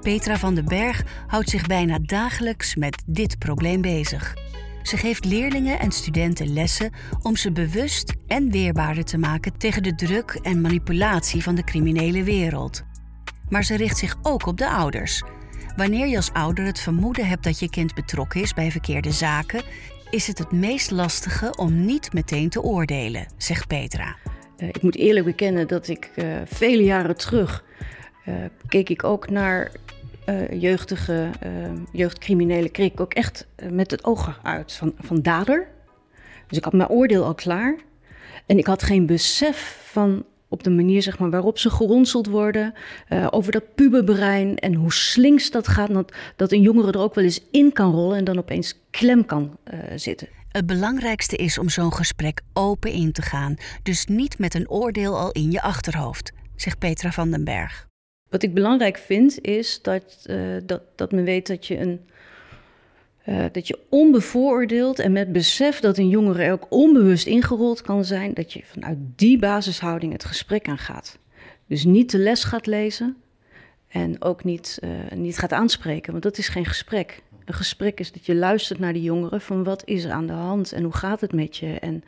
Petra 0.00 0.36
van 0.36 0.54
den 0.54 0.64
Berg 0.64 1.02
houdt 1.26 1.50
zich 1.50 1.66
bijna 1.66 1.98
dagelijks 2.02 2.74
met 2.74 3.02
dit 3.06 3.38
probleem 3.38 3.80
bezig. 3.80 4.34
Ze 4.82 4.96
geeft 4.96 5.24
leerlingen 5.24 5.78
en 5.78 5.92
studenten 5.92 6.52
lessen 6.52 6.90
om 7.22 7.36
ze 7.36 7.52
bewust 7.52 8.14
en 8.26 8.50
weerbaarder 8.50 9.04
te 9.04 9.18
maken 9.18 9.58
tegen 9.58 9.82
de 9.82 9.94
druk 9.94 10.38
en 10.42 10.60
manipulatie 10.60 11.42
van 11.42 11.54
de 11.54 11.64
criminele 11.64 12.22
wereld. 12.22 12.82
Maar 13.48 13.64
ze 13.64 13.76
richt 13.76 13.98
zich 13.98 14.16
ook 14.22 14.46
op 14.46 14.58
de 14.58 14.68
ouders. 14.68 15.22
Wanneer 15.76 16.06
je 16.06 16.16
als 16.16 16.32
ouder 16.32 16.64
het 16.64 16.80
vermoeden 16.80 17.26
hebt 17.26 17.44
dat 17.44 17.58
je 17.58 17.70
kind 17.70 17.94
betrokken 17.94 18.40
is 18.40 18.54
bij 18.54 18.70
verkeerde 18.70 19.12
zaken, 19.12 19.62
is 20.10 20.26
het 20.26 20.38
het 20.38 20.52
meest 20.52 20.90
lastige 20.90 21.56
om 21.56 21.84
niet 21.84 22.12
meteen 22.12 22.48
te 22.48 22.62
oordelen, 22.62 23.26
zegt 23.36 23.66
Petra. 23.66 24.16
Uh, 24.56 24.68
ik 24.68 24.82
moet 24.82 24.96
eerlijk 24.96 25.26
bekennen 25.26 25.68
dat 25.68 25.88
ik 25.88 26.10
uh, 26.16 26.24
vele 26.44 26.82
jaren 26.82 27.16
terug 27.16 27.64
uh, 28.26 28.34
keek 28.68 28.88
ik 28.88 29.04
ook 29.04 29.30
naar 29.30 29.70
uh, 30.26 30.60
jeugdige, 30.60 31.30
uh, 31.46 31.50
jeugdcriminelen 31.92 32.70
kreeg 32.70 32.92
ik 32.92 33.00
ook 33.00 33.14
echt 33.14 33.46
uh, 33.56 33.70
met 33.70 33.90
het 33.90 34.04
oog 34.04 34.40
uit 34.42 34.72
van, 34.72 34.94
van 34.98 35.22
dader. 35.22 35.68
Dus 36.48 36.58
ik 36.58 36.64
had 36.64 36.72
mijn 36.72 36.88
oordeel 36.88 37.24
al 37.24 37.34
klaar. 37.34 37.76
En 38.46 38.58
ik 38.58 38.66
had 38.66 38.82
geen 38.82 39.06
besef 39.06 39.82
van 39.84 40.24
op 40.48 40.62
de 40.62 40.70
manier 40.70 41.02
zeg 41.02 41.18
maar, 41.18 41.30
waarop 41.30 41.58
ze 41.58 41.70
geronseld 41.70 42.26
worden. 42.26 42.74
over 43.30 43.52
dat 43.52 43.74
puberbrein 43.74 44.56
en 44.56 44.74
hoe 44.74 44.92
slinks 44.92 45.50
dat 45.50 45.68
gaat. 45.68 45.92
Dat, 45.92 46.14
dat 46.36 46.52
een 46.52 46.62
jongere 46.62 46.92
er 46.92 47.00
ook 47.00 47.14
wel 47.14 47.24
eens 47.24 47.44
in 47.50 47.72
kan 47.72 47.92
rollen 47.92 48.16
en 48.16 48.24
dan 48.24 48.38
opeens 48.38 48.80
klem 48.90 49.24
kan 49.24 49.56
zitten. 49.94 50.28
Het 50.48 50.66
belangrijkste 50.66 51.36
is 51.36 51.58
om 51.58 51.68
zo'n 51.68 51.92
gesprek 51.92 52.40
open 52.52 52.90
in 52.90 53.12
te 53.12 53.22
gaan. 53.22 53.56
Dus 53.82 54.06
niet 54.06 54.38
met 54.38 54.54
een 54.54 54.70
oordeel 54.70 55.18
al 55.18 55.30
in 55.30 55.50
je 55.50 55.62
achterhoofd, 55.62 56.32
zegt 56.56 56.78
Petra 56.78 57.10
van 57.10 57.30
den 57.30 57.44
Berg. 57.44 57.90
Wat 58.32 58.42
ik 58.42 58.54
belangrijk 58.54 58.98
vind 58.98 59.40
is 59.40 59.82
dat, 59.82 60.24
uh, 60.26 60.56
dat, 60.64 60.82
dat 60.94 61.12
men 61.12 61.24
weet 61.24 61.46
dat 61.46 61.66
je, 61.66 61.78
een, 61.78 62.00
uh, 63.26 63.44
dat 63.52 63.66
je 63.66 63.78
onbevooroordeeld 63.88 64.98
en 64.98 65.12
met 65.12 65.32
besef 65.32 65.80
dat 65.80 65.98
een 65.98 66.08
jongere 66.08 66.42
er 66.42 66.52
ook 66.52 66.66
onbewust 66.68 67.26
ingerold 67.26 67.82
kan 67.82 68.04
zijn, 68.04 68.34
dat 68.34 68.52
je 68.52 68.62
vanuit 68.64 68.98
die 69.16 69.38
basishouding 69.38 70.12
het 70.12 70.24
gesprek 70.24 70.68
aangaat. 70.68 71.18
Dus 71.66 71.84
niet 71.84 72.10
de 72.10 72.18
les 72.18 72.44
gaat 72.44 72.66
lezen 72.66 73.16
en 73.88 74.22
ook 74.22 74.44
niet, 74.44 74.78
uh, 74.84 74.90
niet 75.14 75.38
gaat 75.38 75.52
aanspreken, 75.52 76.10
want 76.12 76.24
dat 76.24 76.38
is 76.38 76.48
geen 76.48 76.66
gesprek. 76.66 77.22
Een 77.44 77.54
gesprek 77.54 78.00
is 78.00 78.12
dat 78.12 78.26
je 78.26 78.34
luistert 78.34 78.78
naar 78.78 78.92
de 78.92 79.02
jongeren 79.02 79.40
van 79.40 79.64
wat 79.64 79.82
is 79.84 80.04
er 80.04 80.10
aan 80.10 80.26
de 80.26 80.32
hand 80.32 80.72
en 80.72 80.82
hoe 80.82 80.96
gaat 80.96 81.20
het 81.20 81.32
met 81.32 81.56
je 81.56 81.78
en 81.78 82.04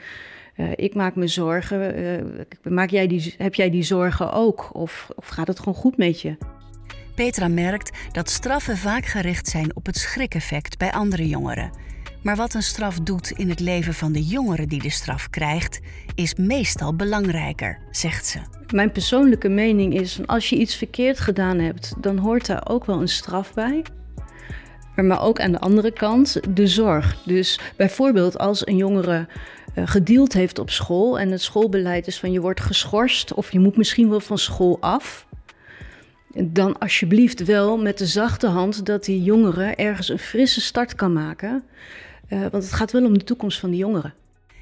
uh, 0.57 0.71
ik 0.75 0.95
maak 0.95 1.15
me 1.15 1.27
zorgen. 1.27 1.99
Uh, 1.99 2.73
maak 2.73 2.91
jij 2.91 3.07
die, 3.07 3.35
heb 3.39 3.55
jij 3.55 3.71
die 3.71 3.83
zorgen 3.83 4.33
ook? 4.33 4.71
Of, 4.73 5.09
of 5.17 5.27
gaat 5.27 5.47
het 5.47 5.59
gewoon 5.59 5.75
goed 5.75 5.97
met 5.97 6.21
je? 6.21 6.37
Petra 7.15 7.49
merkt 7.49 7.91
dat 8.13 8.31
straffen 8.31 8.77
vaak 8.77 9.07
gericht 9.07 9.49
zijn 9.49 9.77
op 9.77 9.87
het 9.87 9.97
schrikeffect 9.97 10.79
bij 10.79 10.93
andere 10.93 11.29
jongeren. 11.29 11.71
Maar 12.23 12.37
wat 12.37 12.55
een 12.55 12.63
straf 12.63 13.01
doet 13.01 13.31
in 13.31 13.49
het 13.49 13.61
leven 13.61 13.95
van 13.95 14.13
de 14.13 14.23
jongere 14.23 14.67
die 14.67 14.83
de 14.83 14.91
straf 14.91 15.31
krijgt, 15.31 15.81
is 16.15 16.35
meestal 16.35 16.95
belangrijker, 16.95 17.79
zegt 17.91 18.27
ze. 18.27 18.39
Mijn 18.73 18.93
persoonlijke 18.93 19.49
mening 19.49 19.95
is: 20.01 20.21
als 20.27 20.49
je 20.49 20.57
iets 20.57 20.77
verkeerd 20.77 21.21
gedaan 21.21 21.59
hebt, 21.59 21.95
dan 22.01 22.19
hoort 22.19 22.47
daar 22.47 22.69
ook 22.69 22.85
wel 22.85 23.01
een 23.01 23.09
straf 23.09 23.55
bij. 23.55 23.83
Maar 24.97 25.23
ook 25.23 25.41
aan 25.41 25.53
de 25.53 25.59
andere 25.59 25.93
kant 25.93 26.41
de 26.57 26.67
zorg. 26.67 27.17
Dus 27.25 27.61
bijvoorbeeld 27.77 28.39
als 28.39 28.67
een 28.67 28.77
jongere 28.77 29.27
uh, 29.75 29.87
gedeeld 29.87 30.33
heeft 30.33 30.59
op 30.59 30.71
school 30.71 31.19
en 31.19 31.31
het 31.31 31.43
schoolbeleid 31.43 32.07
is 32.07 32.19
van 32.19 32.33
je 32.33 32.41
wordt 32.41 32.61
geschorst 32.61 33.35
of 33.35 33.53
je 33.53 33.61
moet 33.61 33.77
misschien 33.77 34.11
wel 34.11 34.21
van 34.21 34.39
school 34.39 34.77
af. 34.81 35.27
Dan 36.35 36.79
alsjeblieft 36.79 37.45
wel 37.45 37.79
met 37.79 37.99
de 37.99 38.07
zachte 38.07 38.47
hand 38.47 38.87
dat 38.87 39.05
die 39.05 39.23
jongere 39.23 39.75
ergens 39.75 40.09
een 40.09 40.19
frisse 40.19 40.61
start 40.61 40.95
kan 40.95 41.13
maken. 41.13 41.63
Uh, 42.29 42.41
want 42.41 42.65
het 42.65 42.73
gaat 42.73 42.93
wel 42.93 43.05
om 43.05 43.19
de 43.19 43.25
toekomst 43.25 43.59
van 43.59 43.71
die 43.71 43.79
jongeren. 43.79 44.15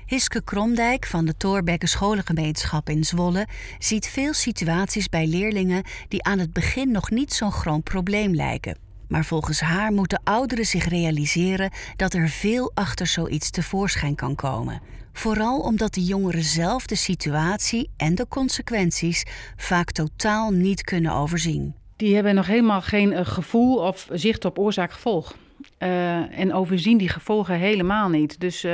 Hiske 0.07 0.43
Kromdijk 0.45 1.07
van 1.07 1.25
de 1.25 1.37
Toorbekke 1.37 1.87
Scholengemeenschap 1.87 2.89
in 2.89 3.05
Zwolle 3.05 3.47
ziet 3.79 4.07
veel 4.07 4.33
situaties 4.33 5.09
bij 5.09 5.27
leerlingen 5.27 5.83
die 6.09 6.25
aan 6.25 6.39
het 6.39 6.53
begin 6.53 6.91
nog 6.91 7.11
niet 7.11 7.33
zo'n 7.33 7.53
groot 7.53 7.83
probleem 7.83 8.35
lijken. 8.35 8.92
Maar 9.13 9.25
volgens 9.25 9.61
haar 9.61 9.93
moeten 9.93 10.21
ouderen 10.25 10.65
zich 10.65 10.89
realiseren 10.89 11.71
dat 11.97 12.15
er 12.15 12.29
veel 12.29 12.73
achter 12.75 13.07
zoiets 13.07 13.51
tevoorschijn 13.51 14.15
kan 14.15 14.35
komen. 14.35 14.81
Vooral 15.13 15.61
omdat 15.61 15.95
de 15.95 16.05
jongeren 16.05 16.43
zelf 16.43 16.87
de 16.87 16.95
situatie 16.95 17.91
en 17.97 18.15
de 18.15 18.29
consequenties 18.29 19.25
vaak 19.57 19.91
totaal 19.91 20.51
niet 20.51 20.83
kunnen 20.83 21.13
overzien. 21.13 21.75
Die 21.97 22.15
hebben 22.15 22.35
nog 22.35 22.47
helemaal 22.47 22.81
geen 22.83 23.13
uh, 23.13 23.21
gevoel 23.23 23.77
of 23.77 24.09
zicht 24.13 24.45
op 24.45 24.59
oorzaak-gevolg. 24.59 25.35
eh, 25.79 26.39
en 26.39 26.53
overzien 26.53 26.99
die 26.99 27.09
gevolgen 27.09 27.59
helemaal 27.59 28.09
niet. 28.09 28.41
Dus 28.41 28.65
uh, 28.65 28.73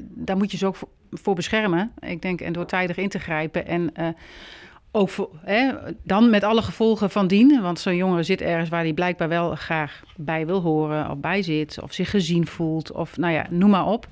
daar 0.00 0.36
moet 0.36 0.50
je 0.50 0.56
ze 0.56 0.66
ook 0.66 0.76
voor, 1.10 1.34
beschermen. 1.34 1.92
Ik 2.00 2.22
denk, 2.22 2.40
en 2.40 2.52
door 2.52 2.66
tijdig 2.66 2.96
in 2.96 3.08
te 3.08 3.18
grijpen. 3.18 3.66
En 3.66 3.92
ook 4.92 5.08
voor, 5.08 5.30
hè, 5.40 5.72
dan 6.02 6.30
met 6.30 6.44
alle 6.44 6.62
gevolgen 6.62 7.10
van 7.10 7.26
dien. 7.26 7.60
Want 7.62 7.78
zo'n 7.78 7.96
jongere 7.96 8.22
zit 8.22 8.40
ergens 8.40 8.68
waar 8.68 8.82
hij 8.82 8.92
blijkbaar 8.92 9.28
wel 9.28 9.54
graag 9.54 10.02
bij 10.16 10.46
wil 10.46 10.60
horen 10.60 11.10
of 11.10 11.18
bij 11.18 11.42
zit. 11.42 11.82
Of 11.82 11.92
zich 11.92 12.10
gezien 12.10 12.46
voelt. 12.46 12.92
Of 12.92 13.16
nou 13.16 13.32
ja, 13.32 13.46
noem 13.50 13.70
maar 13.70 13.86
op. 13.86 14.08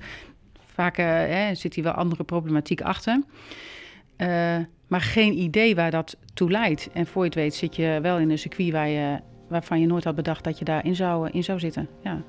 Vaak 0.73 0.97
hè, 0.97 1.55
zit 1.55 1.75
hij 1.75 1.83
wel 1.83 1.93
andere 1.93 2.23
problematiek 2.23 2.81
achter. 2.81 3.21
maar 4.87 5.01
geen 5.01 5.37
idee 5.37 5.75
waar 5.75 5.91
dat 5.91 6.17
toe 6.33 6.51
leidt. 6.51 6.89
En 6.93 7.05
voor 7.05 7.21
je 7.21 7.27
het 7.29 7.37
weet 7.37 7.55
zit 7.55 7.75
je 7.75 7.99
wel 8.01 8.17
in 8.17 8.29
een 8.29 8.37
circuit 8.37 8.71
waar 8.71 8.87
je 8.87 9.19
waarvan 9.51 9.79
je 9.79 9.87
nooit 9.87 10.03
had 10.03 10.15
bedacht 10.15 10.43
dat 10.43 10.59
je 10.59 10.65
daarin 10.65 10.95
zou, 10.95 11.29
in 11.31 11.43
zou 11.43 11.59
zitten. 11.59 11.87
Ja. 12.03 12.21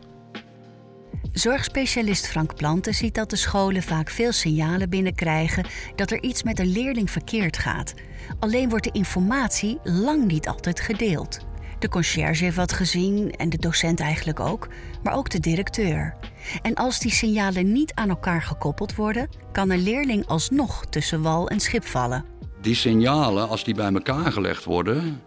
Zorgspecialist 1.33 2.27
Frank 2.27 2.55
Planten 2.55 2.95
ziet 2.95 3.15
dat 3.15 3.31
de 3.31 3.37
scholen 3.37 3.83
vaak 3.83 4.11
veel 4.11 4.33
signalen 4.33 4.91
binnenkrijgen 4.91 5.67
dat 5.95 6.11
er 6.11 6.23
iets 6.23 6.43
met 6.43 6.59
een 6.59 6.73
leerling 6.73 7.11
verkeerd 7.11 7.59
gaat. 7.59 7.95
Alleen 8.39 8.69
wordt 8.69 8.85
de 8.85 8.93
informatie 8.93 9.79
lang 9.83 10.27
niet 10.27 10.49
altijd 10.49 10.81
gedeeld. 10.81 11.39
De 11.79 11.89
conciërge 11.89 12.45
heeft 12.45 12.57
wat 12.57 12.73
gezien 12.73 13.31
en 13.31 13.49
de 13.49 13.59
docent 13.59 14.01
eigenlijk 14.01 14.41
ook, 14.41 14.69
maar 15.03 15.15
ook 15.15 15.31
de 15.31 15.41
directeur. 15.41 16.17
En 16.63 16.75
als 16.75 16.99
die 16.99 17.11
signalen 17.11 17.73
niet 17.73 17.95
aan 17.95 18.09
elkaar 18.09 18.43
gekoppeld 18.43 18.95
worden, 18.95 19.29
kan 19.53 19.71
een 19.71 19.83
leerling 19.83 20.27
alsnog 20.27 20.87
tussen 20.87 21.23
wal 21.23 21.49
en 21.49 21.61
schip 21.61 21.85
vallen. 21.85 22.25
Die 22.61 22.75
signalen, 22.75 23.49
als 23.49 23.65
die 23.65 23.75
bij 23.75 23.93
elkaar 23.93 24.33
gelegd 24.33 24.65
worden, 24.65 25.21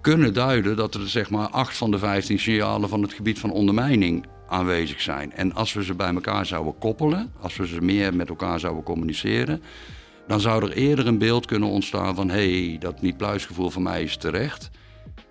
kunnen 0.00 0.34
duiden 0.34 0.76
dat 0.76 0.94
er 0.94 1.08
zeg 1.08 1.30
maar 1.30 1.48
acht 1.48 1.76
van 1.76 1.90
de 1.90 1.98
15 1.98 2.38
signalen 2.38 2.88
van 2.88 3.02
het 3.02 3.12
gebied 3.12 3.38
van 3.38 3.50
ondermijning 3.50 4.26
aanwezig 4.48 5.00
zijn. 5.00 5.32
En 5.32 5.54
als 5.54 5.72
we 5.72 5.84
ze 5.84 5.94
bij 5.94 6.14
elkaar 6.14 6.46
zouden 6.46 6.78
koppelen, 6.78 7.32
als 7.40 7.56
we 7.56 7.66
ze 7.66 7.80
meer 7.80 8.14
met 8.14 8.28
elkaar 8.28 8.60
zouden 8.60 8.84
communiceren, 8.84 9.62
dan 10.26 10.40
zou 10.40 10.64
er 10.64 10.72
eerder 10.72 11.06
een 11.06 11.18
beeld 11.18 11.46
kunnen 11.46 11.68
ontstaan 11.68 12.14
van 12.14 12.30
hé, 12.30 12.66
hey, 12.66 12.78
dat 12.78 13.00
niet-pluisgevoel 13.00 13.70
van 13.70 13.82
mij 13.82 14.02
is 14.02 14.16
terecht. 14.16 14.70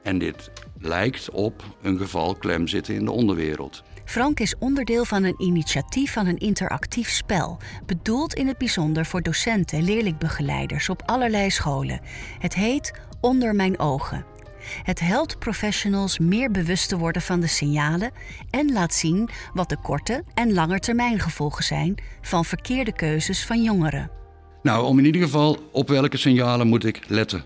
En 0.03 0.17
dit 0.17 0.51
lijkt 0.79 1.29
op 1.29 1.63
een 1.81 1.97
geval 1.97 2.35
klem 2.35 2.67
zitten 2.67 2.95
in 2.95 3.05
de 3.05 3.11
onderwereld. 3.11 3.83
Frank 4.05 4.39
is 4.39 4.55
onderdeel 4.59 5.05
van 5.05 5.23
een 5.23 5.41
initiatief 5.41 6.13
van 6.13 6.27
een 6.27 6.37
interactief 6.37 7.09
spel, 7.09 7.57
bedoeld 7.85 8.33
in 8.33 8.47
het 8.47 8.57
bijzonder 8.57 9.05
voor 9.05 9.21
docenten 9.21 9.77
en 9.77 9.83
leerlingbegeleiders 9.83 10.89
op 10.89 11.01
allerlei 11.05 11.51
scholen. 11.51 12.01
Het 12.39 12.53
heet 12.53 12.93
Onder 13.25 13.55
mijn 13.55 13.79
ogen. 13.79 14.25
Het 14.83 14.99
helpt 14.99 15.39
professionals 15.39 16.19
meer 16.19 16.51
bewust 16.51 16.89
te 16.89 16.97
worden 16.97 17.21
van 17.21 17.39
de 17.39 17.47
signalen 17.47 18.11
en 18.49 18.71
laat 18.71 18.93
zien 18.93 19.29
wat 19.53 19.69
de 19.69 19.77
korte 19.77 20.23
en 20.33 20.53
langetermijngevolgen 20.53 21.63
zijn 21.63 21.95
van 22.21 22.45
verkeerde 22.45 22.93
keuzes 22.93 23.45
van 23.45 23.63
jongeren. 23.63 24.09
Nou, 24.61 24.85
om 24.85 24.99
in 24.99 25.05
ieder 25.05 25.21
geval 25.21 25.69
op 25.71 25.87
welke 25.87 26.17
signalen 26.17 26.67
moet 26.67 26.85
ik 26.85 27.01
letten. 27.07 27.43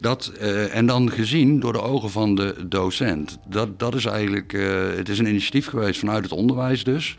Dat, 0.00 0.32
uh, 0.40 0.74
en 0.74 0.86
dan 0.86 1.10
gezien 1.10 1.60
door 1.60 1.72
de 1.72 1.82
ogen 1.82 2.10
van 2.10 2.34
de 2.34 2.66
docent. 2.68 3.38
Dat, 3.46 3.78
dat 3.78 3.94
is 3.94 4.04
eigenlijk, 4.04 4.52
uh, 4.52 4.96
het 4.96 5.08
is 5.08 5.18
een 5.18 5.28
initiatief 5.28 5.66
geweest 5.66 5.98
vanuit 5.98 6.22
het 6.24 6.32
onderwijs 6.32 6.84
dus. 6.84 7.18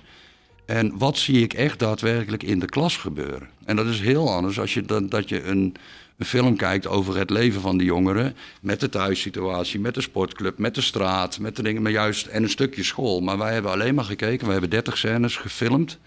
En 0.65 0.97
wat 0.97 1.17
zie 1.17 1.41
ik 1.41 1.53
echt 1.53 1.79
daadwerkelijk 1.79 2.43
in 2.43 2.59
de 2.59 2.65
klas 2.65 2.97
gebeuren? 2.97 3.49
En 3.65 3.75
dat 3.75 3.85
is 3.85 4.01
heel 4.01 4.33
anders 4.33 4.59
als 4.59 4.73
je, 4.73 4.81
dat, 4.81 5.11
dat 5.11 5.29
je 5.29 5.43
een, 5.43 5.75
een 6.17 6.25
film 6.25 6.55
kijkt 6.55 6.87
over 6.87 7.17
het 7.17 7.29
leven 7.29 7.61
van 7.61 7.77
de 7.77 7.83
jongeren. 7.83 8.35
Met 8.61 8.79
de 8.79 8.89
thuissituatie, 8.89 9.79
met 9.79 9.93
de 9.93 10.01
sportclub, 10.01 10.57
met 10.57 10.75
de 10.75 10.81
straat, 10.81 11.39
met 11.39 11.55
de 11.55 11.63
dingen, 11.63 11.81
maar 11.81 11.91
juist 11.91 12.25
en 12.25 12.43
een 12.43 12.49
stukje 12.49 12.83
school. 12.83 13.21
Maar 13.21 13.37
wij 13.37 13.53
hebben 13.53 13.71
alleen 13.71 13.95
maar 13.95 14.05
gekeken, 14.05 14.45
we 14.45 14.51
hebben 14.51 14.69
30 14.69 14.97
scènes 14.97 15.35
gefilmd. 15.35 15.99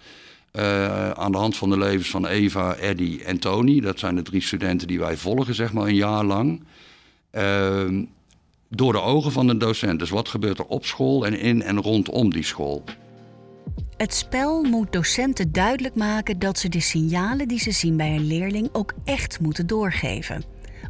Uh, 0.53 1.11
aan 1.11 1.31
de 1.31 1.37
hand 1.37 1.57
van 1.57 1.69
de 1.69 1.77
levens 1.77 2.09
van 2.09 2.25
Eva, 2.25 2.75
Eddie 2.75 3.23
en 3.23 3.39
Tony. 3.39 3.79
Dat 3.79 3.99
zijn 3.99 4.15
de 4.15 4.21
drie 4.21 4.41
studenten 4.41 4.87
die 4.87 4.99
wij 4.99 5.17
volgen, 5.17 5.55
zeg 5.55 5.73
maar, 5.73 5.87
een 5.87 5.95
jaar 5.95 6.23
lang. 6.23 6.63
Uh, 7.31 8.03
door 8.67 8.93
de 8.93 9.01
ogen 9.01 9.31
van 9.31 9.47
de 9.47 9.57
docent. 9.57 9.99
Dus 9.99 10.09
wat 10.09 10.29
gebeurt 10.29 10.59
er 10.59 10.65
op 10.65 10.85
school 10.85 11.25
en 11.25 11.39
in 11.39 11.61
en 11.61 11.81
rondom 11.81 12.29
die 12.29 12.43
school? 12.43 12.83
Het 14.01 14.13
spel 14.13 14.63
moet 14.63 14.91
docenten 14.91 15.51
duidelijk 15.51 15.95
maken 15.95 16.39
dat 16.39 16.59
ze 16.59 16.69
de 16.69 16.79
signalen 16.79 17.47
die 17.47 17.59
ze 17.59 17.71
zien 17.71 17.97
bij 17.97 18.15
een 18.15 18.27
leerling 18.27 18.69
ook 18.71 18.93
echt 19.03 19.39
moeten 19.39 19.67
doorgeven. 19.67 20.43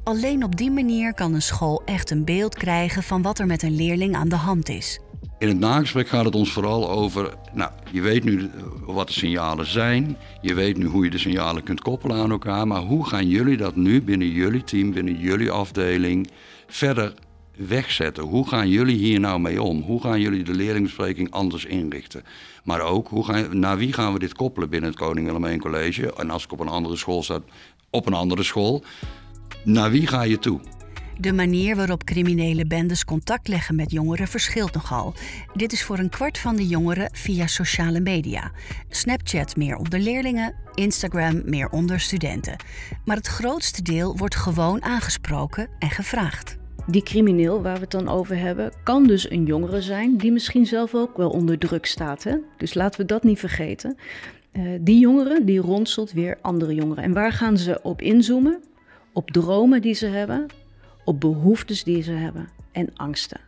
Alleen 0.04 0.43
op 0.43 0.58
die 0.58 0.71
manier 0.71 1.13
kan 1.13 1.34
een 1.34 1.41
school 1.41 1.82
echt 1.86 2.12
een 2.12 2.26
beeld 2.26 2.56
krijgen 2.56 3.04
van 3.04 3.21
wat 3.21 3.39
er 3.39 3.45
met 3.45 3.63
een 3.63 3.76
leerling 3.76 4.15
aan 4.15 4.30
de 4.30 4.36
hand 4.36 4.69
is. 4.69 5.00
In 5.39 5.47
het 5.47 5.60
nagesprek 5.60 6.08
gaat 6.08 6.26
het 6.26 6.36
ons 6.36 6.52
vooral 6.52 6.89
over, 6.89 7.34
nou, 7.54 7.71
je 7.91 8.02
weet 8.02 8.24
nu 8.24 8.50
wat 8.86 9.08
de 9.08 9.13
signalen 9.13 9.65
zijn, 9.65 10.17
je 10.41 10.54
weet 10.54 10.78
nu 10.78 10.86
hoe 10.86 11.04
je 11.04 11.10
de 11.10 11.17
signalen 11.17 11.63
kunt 11.63 11.82
koppelen 11.82 12.17
aan 12.17 12.32
elkaar, 12.32 12.67
maar 12.67 12.82
hoe 12.82 13.08
gaan 13.08 13.28
jullie 13.28 13.58
dat 13.58 13.76
nu 13.76 14.02
binnen 14.02 14.30
jullie 14.30 14.63
team, 14.63 14.91
binnen 14.91 15.19
jullie 15.19 15.52
afdeling 15.52 16.30
verder 16.67 17.13
wegzetten? 17.56 18.24
Hoe 18.24 18.48
gaan 18.48 18.70
jullie 18.70 18.98
hier 18.98 19.20
nou 19.20 19.40
mee 19.40 19.62
om? 19.62 19.82
Hoe 19.82 20.02
gaan 20.02 20.22
jullie 20.22 20.44
de 20.44 20.54
leerlingbespreking 20.54 21.32
anders 21.32 21.66
inrichten? 21.66 22.24
Maar 22.64 22.82
ook, 22.82 23.08
hoe 23.08 23.26
gaan, 23.26 23.60
naar 23.60 23.78
wie 23.78 23.94
gaan 23.94 24.14
we 24.14 24.20
dit 24.20 24.34
koppelen 24.34 24.70
binnen 24.70 24.90
het 24.90 25.00
Koning 25.00 25.32
Wilhelm 25.32 25.60
College? 25.60 26.14
En 26.14 26.30
als 26.30 26.44
ik 26.44 26.52
op 26.52 26.60
een 26.60 26.68
andere 26.68 26.96
school 26.96 27.24
sta, 27.24 27.40
op 27.90 28.08
een 28.08 28.14
andere 28.14 28.44
school. 28.44 28.84
Naar 29.64 29.92
wie 29.92 30.08
ga 30.08 30.24
je 30.24 30.40
toe? 30.40 30.60
De 31.18 31.34
manier 31.34 31.76
waarop 31.76 32.04
criminele 32.04 32.66
bendes 32.66 33.06
contact 33.06 33.48
leggen 33.48 33.76
met 33.76 33.92
jongeren 33.92 34.28
verschilt 34.28 34.74
nogal. 34.74 35.14
Dit 35.54 35.72
is 35.72 35.84
voor 35.84 36.00
een 36.00 36.10
kwart 36.10 36.38
van 36.38 36.56
de 36.56 36.68
jongeren 36.68 37.10
via 37.14 37.48
sociale 37.48 38.00
media. 38.00 38.52
Snapchat 38.90 39.56
meer 39.56 39.76
onder 39.76 40.00
leerlingen, 40.00 40.56
Instagram 40.74 41.42
meer 41.46 41.70
onder 41.70 42.00
studenten. 42.00 42.56
Maar 43.06 43.16
het 43.16 43.28
grootste 43.28 43.82
deel 43.82 44.18
wordt 44.18 44.36
gewoon 44.36 44.84
aangesproken 44.84 45.70
en 45.80 45.90
gevraagd. 45.90 46.60
Die 46.88 47.04
crimineel 47.04 47.62
waar 47.62 47.74
we 47.74 47.82
het 47.82 47.91
dan 47.91 48.10
over 48.10 48.38
hebben, 48.38 48.72
kan 48.84 49.08
dus 49.08 49.30
een 49.30 49.46
jongere 49.46 49.82
zijn 49.82 50.17
die 50.17 50.32
misschien 50.32 50.65
zelf 50.65 50.96
ook 50.96 51.17
wel 51.17 51.30
onder 51.30 51.58
druk 51.58 51.86
staat. 51.86 52.24
Hè? 52.24 52.36
Dus 52.58 52.74
laten 52.74 53.02
we 53.02 53.06
dat 53.06 53.24
niet 53.24 53.39
vergeten. 53.39 53.98
Uh, 54.54 54.72
die 54.82 55.00
jongere 55.00 55.44
die 55.44 55.60
ronselt 55.60 56.12
weer 56.12 56.38
andere 56.41 56.74
jongeren. 56.74 57.04
En 57.04 57.13
waar 57.13 57.32
gaan 57.32 57.58
ze 57.58 57.80
op 57.82 58.02
inzoomen? 58.02 58.63
Op 59.13 59.32
dromen 59.32 59.82
die 59.82 59.94
ze 59.94 60.06
hebben, 60.06 60.46
op 61.06 61.20
behoeftes 61.20 61.84
die 61.84 62.04
ze 62.04 62.12
hebben 62.12 62.50
en 62.72 62.89
angsten. 62.96 63.39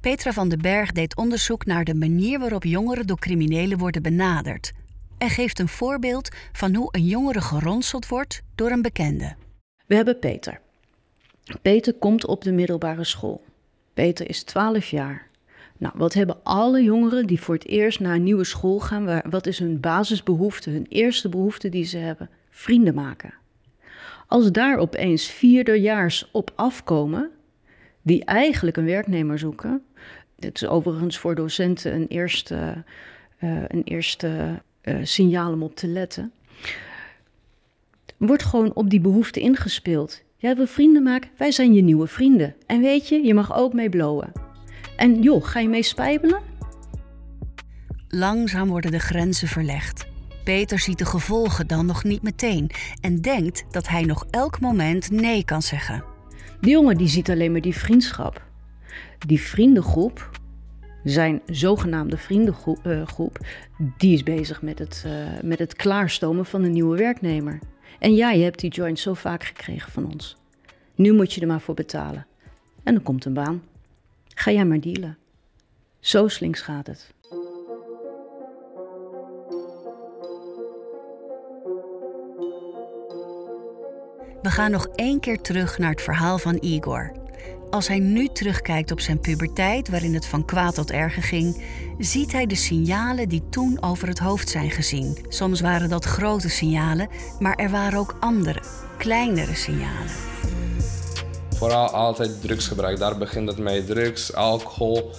Petra 0.00 0.32
van 0.32 0.48
den 0.48 0.62
Berg 0.62 0.92
deed 0.92 1.16
onderzoek 1.16 1.66
naar 1.66 1.84
de 1.84 1.94
manier 1.94 2.38
waarop 2.38 2.64
jongeren 2.64 3.06
door 3.06 3.18
criminelen 3.18 3.78
worden 3.78 4.02
benaderd. 4.02 4.72
En 5.18 5.30
geeft 5.30 5.58
een 5.58 5.68
voorbeeld 5.68 6.28
van 6.52 6.74
hoe 6.74 6.88
een 6.90 7.06
jongere 7.06 7.40
geronseld 7.40 8.08
wordt 8.08 8.42
door 8.54 8.70
een 8.70 8.82
bekende. 8.82 9.34
We 9.86 9.94
hebben 9.94 10.18
Peter. 10.18 10.60
Peter 11.62 11.94
komt 11.94 12.26
op 12.26 12.42
de 12.42 12.52
middelbare 12.52 13.04
school. 13.04 13.44
Peter 13.94 14.28
is 14.28 14.42
12 14.42 14.90
jaar. 14.90 15.26
Nou, 15.78 15.94
wat 15.96 16.14
hebben 16.14 16.36
alle 16.42 16.82
jongeren 16.82 17.26
die 17.26 17.40
voor 17.40 17.54
het 17.54 17.66
eerst 17.66 18.00
naar 18.00 18.14
een 18.14 18.22
nieuwe 18.22 18.44
school 18.44 18.80
gaan? 18.80 19.22
Wat 19.30 19.46
is 19.46 19.58
hun 19.58 19.80
basisbehoefte, 19.80 20.70
hun 20.70 20.86
eerste 20.88 21.28
behoefte 21.28 21.68
die 21.68 21.84
ze 21.84 21.98
hebben? 21.98 22.30
Vrienden 22.50 22.94
maken. 22.94 23.34
Als 24.26 24.52
daar 24.52 24.78
opeens 24.78 25.26
vierdejaars 25.26 26.28
op 26.32 26.52
afkomen, 26.54 27.30
die 28.02 28.24
eigenlijk 28.24 28.76
een 28.76 28.84
werknemer 28.84 29.38
zoeken. 29.38 29.82
Dit 30.36 30.62
is 30.62 30.68
overigens 30.68 31.18
voor 31.18 31.34
docenten 31.34 31.94
een 31.94 32.06
eerste, 32.06 32.84
uh, 33.40 33.62
een 33.68 33.82
eerste 33.84 34.62
uh, 34.82 34.96
signaal 35.02 35.52
om 35.52 35.62
op 35.62 35.76
te 35.76 35.86
letten. 35.86 36.32
Wordt 38.16 38.44
gewoon 38.44 38.74
op 38.74 38.90
die 38.90 39.00
behoefte 39.00 39.40
ingespeeld. 39.40 40.22
Jij 40.40 40.56
wil 40.56 40.66
vrienden 40.66 41.02
maken? 41.02 41.30
Wij 41.36 41.50
zijn 41.50 41.74
je 41.74 41.82
nieuwe 41.82 42.06
vrienden. 42.06 42.54
En 42.66 42.80
weet 42.80 43.08
je, 43.08 43.24
je 43.24 43.34
mag 43.34 43.56
ook 43.56 43.72
mee 43.72 43.88
blowen. 43.88 44.32
En 44.96 45.22
joh, 45.22 45.44
ga 45.44 45.60
je 45.60 45.68
mee 45.68 45.82
spijbelen? 45.82 46.40
Langzaam 48.08 48.68
worden 48.68 48.90
de 48.90 48.98
grenzen 48.98 49.48
verlegd. 49.48 50.06
Peter 50.44 50.78
ziet 50.78 50.98
de 50.98 51.04
gevolgen 51.04 51.66
dan 51.66 51.86
nog 51.86 52.04
niet 52.04 52.22
meteen 52.22 52.70
en 53.00 53.20
denkt 53.20 53.64
dat 53.70 53.88
hij 53.88 54.02
nog 54.02 54.26
elk 54.30 54.60
moment 54.60 55.10
nee 55.10 55.44
kan 55.44 55.62
zeggen. 55.62 56.04
Die 56.60 56.70
jongen 56.70 56.96
die 56.96 57.08
ziet 57.08 57.30
alleen 57.30 57.52
maar 57.52 57.60
die 57.60 57.76
vriendschap. 57.76 58.42
Die 59.26 59.40
vriendengroep, 59.40 60.30
zijn 61.04 61.40
zogenaamde 61.46 62.16
vriendengroep, 62.16 62.86
uh, 62.86 63.02
die 63.96 64.14
is 64.14 64.22
bezig 64.22 64.62
met 64.62 64.78
het, 64.78 65.04
uh, 65.06 65.12
met 65.42 65.58
het 65.58 65.74
klaarstomen 65.74 66.46
van 66.46 66.62
een 66.64 66.72
nieuwe 66.72 66.96
werknemer. 66.96 67.58
En 67.98 68.14
ja, 68.14 68.30
je 68.30 68.44
hebt 68.44 68.60
die 68.60 68.70
joint 68.70 68.98
zo 68.98 69.14
vaak 69.14 69.44
gekregen 69.44 69.92
van 69.92 70.12
ons. 70.12 70.36
Nu 70.94 71.12
moet 71.12 71.32
je 71.32 71.40
er 71.40 71.46
maar 71.46 71.60
voor 71.60 71.74
betalen. 71.74 72.26
En 72.82 72.94
dan 72.94 73.02
komt 73.02 73.24
een 73.24 73.34
baan. 73.34 73.62
Ga 74.34 74.50
jij 74.50 74.64
maar 74.64 74.80
dealen. 74.80 75.18
Zo 76.00 76.28
slinks 76.28 76.60
gaat 76.60 76.86
het. 76.86 77.14
We 84.42 84.50
gaan 84.50 84.70
nog 84.70 84.88
één 84.94 85.20
keer 85.20 85.40
terug 85.40 85.78
naar 85.78 85.90
het 85.90 86.02
verhaal 86.02 86.38
van 86.38 86.56
Igor. 86.60 87.12
Als 87.70 87.88
hij 87.88 87.98
nu 87.98 88.28
terugkijkt 88.32 88.90
op 88.90 89.00
zijn 89.00 89.20
puberteit, 89.20 89.88
waarin 89.88 90.14
het 90.14 90.26
van 90.26 90.44
kwaad 90.44 90.74
tot 90.74 90.90
erger 90.90 91.22
ging, 91.22 91.64
ziet 91.98 92.32
hij 92.32 92.46
de 92.46 92.54
signalen 92.54 93.28
die 93.28 93.42
toen 93.50 93.82
over 93.82 94.08
het 94.08 94.18
hoofd 94.18 94.48
zijn 94.48 94.70
gezien. 94.70 95.18
Soms 95.28 95.60
waren 95.60 95.88
dat 95.88 96.04
grote 96.04 96.48
signalen, 96.48 97.08
maar 97.38 97.56
er 97.56 97.70
waren 97.70 97.98
ook 97.98 98.16
andere, 98.20 98.62
kleinere 98.98 99.54
signalen. 99.54 100.10
Vooral 101.50 101.88
altijd 101.88 102.40
drugsgebruik. 102.40 102.98
Daar 102.98 103.18
begint 103.18 103.48
het 103.48 103.58
mee. 103.58 103.84
Drugs, 103.84 104.34
alcohol. 104.34 105.10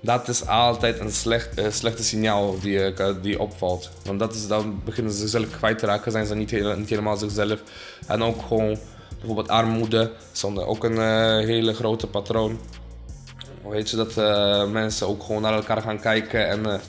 Dat 0.00 0.28
is 0.28 0.46
altijd 0.46 1.00
een 1.00 1.12
slecht, 1.12 1.58
uh, 1.58 1.66
slechte 1.70 2.04
signaal 2.04 2.60
die, 2.60 2.94
uh, 2.98 3.14
die 3.22 3.40
opvalt. 3.40 3.90
Want 4.04 4.18
dat 4.18 4.34
is, 4.34 4.46
dan 4.46 4.80
beginnen 4.84 5.12
ze 5.12 5.18
zichzelf 5.18 5.56
kwijt 5.56 5.78
te 5.78 5.86
raken, 5.86 6.12
zijn 6.12 6.26
ze 6.26 6.34
niet, 6.34 6.76
niet 6.76 6.88
helemaal 6.88 7.16
zichzelf. 7.16 7.62
En 8.06 8.22
ook 8.22 8.42
gewoon 8.48 8.78
bijvoorbeeld 9.20 9.48
armoede, 9.48 10.10
is 10.32 10.44
ook 10.44 10.84
een 10.84 10.92
uh, 10.92 11.46
hele 11.46 11.74
grote 11.74 12.06
patroon. 12.06 12.58
Weet 13.68 13.90
je, 13.90 13.96
dat 13.96 14.14
mensen 14.70 15.06
ook 15.06 15.22
gewoon 15.22 15.42
naar 15.42 15.54
elkaar 15.54 15.82
gaan 15.82 16.00
kijken 16.00 16.48
en 16.48 16.80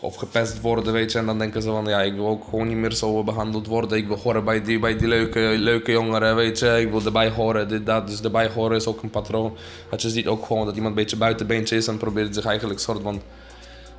of 0.00 0.16
gepest 0.16 0.60
worden, 0.60 0.92
weet 0.92 1.12
je. 1.12 1.18
En 1.18 1.26
dan 1.26 1.38
denken 1.38 1.62
ze 1.62 1.68
van, 1.68 1.84
ja, 1.84 2.02
ik 2.02 2.14
wil 2.14 2.26
ook 2.26 2.44
gewoon 2.44 2.68
niet 2.68 2.76
meer 2.76 2.92
zo 2.92 3.24
behandeld 3.24 3.66
worden. 3.66 3.98
Ik 3.98 4.06
wil 4.06 4.16
horen 4.16 4.44
bij 4.44 4.62
die, 4.62 4.78
bij 4.78 4.96
die 4.96 5.08
leuke, 5.08 5.40
leuke 5.40 5.92
jongeren, 5.92 6.36
weet 6.36 6.58
je. 6.58 6.80
Ik 6.80 6.90
wil 6.90 7.04
erbij 7.04 7.30
horen, 7.30 7.68
dit, 7.68 7.86
dat. 7.86 8.06
Dus 8.06 8.20
erbij 8.20 8.48
horen 8.48 8.76
is 8.76 8.86
ook 8.86 9.02
een 9.02 9.10
patroon. 9.10 9.56
Dat 9.90 10.02
je 10.02 10.08
ziet 10.08 10.26
ook 10.26 10.46
gewoon 10.46 10.66
dat 10.66 10.74
iemand 10.74 10.96
een 10.96 11.02
beetje 11.02 11.16
buitenbeentje 11.16 11.76
is 11.76 11.86
en 11.86 11.96
probeert 11.96 12.34
zich 12.34 12.44
eigenlijk 12.44 12.80
soort 12.80 13.02
van 13.02 13.22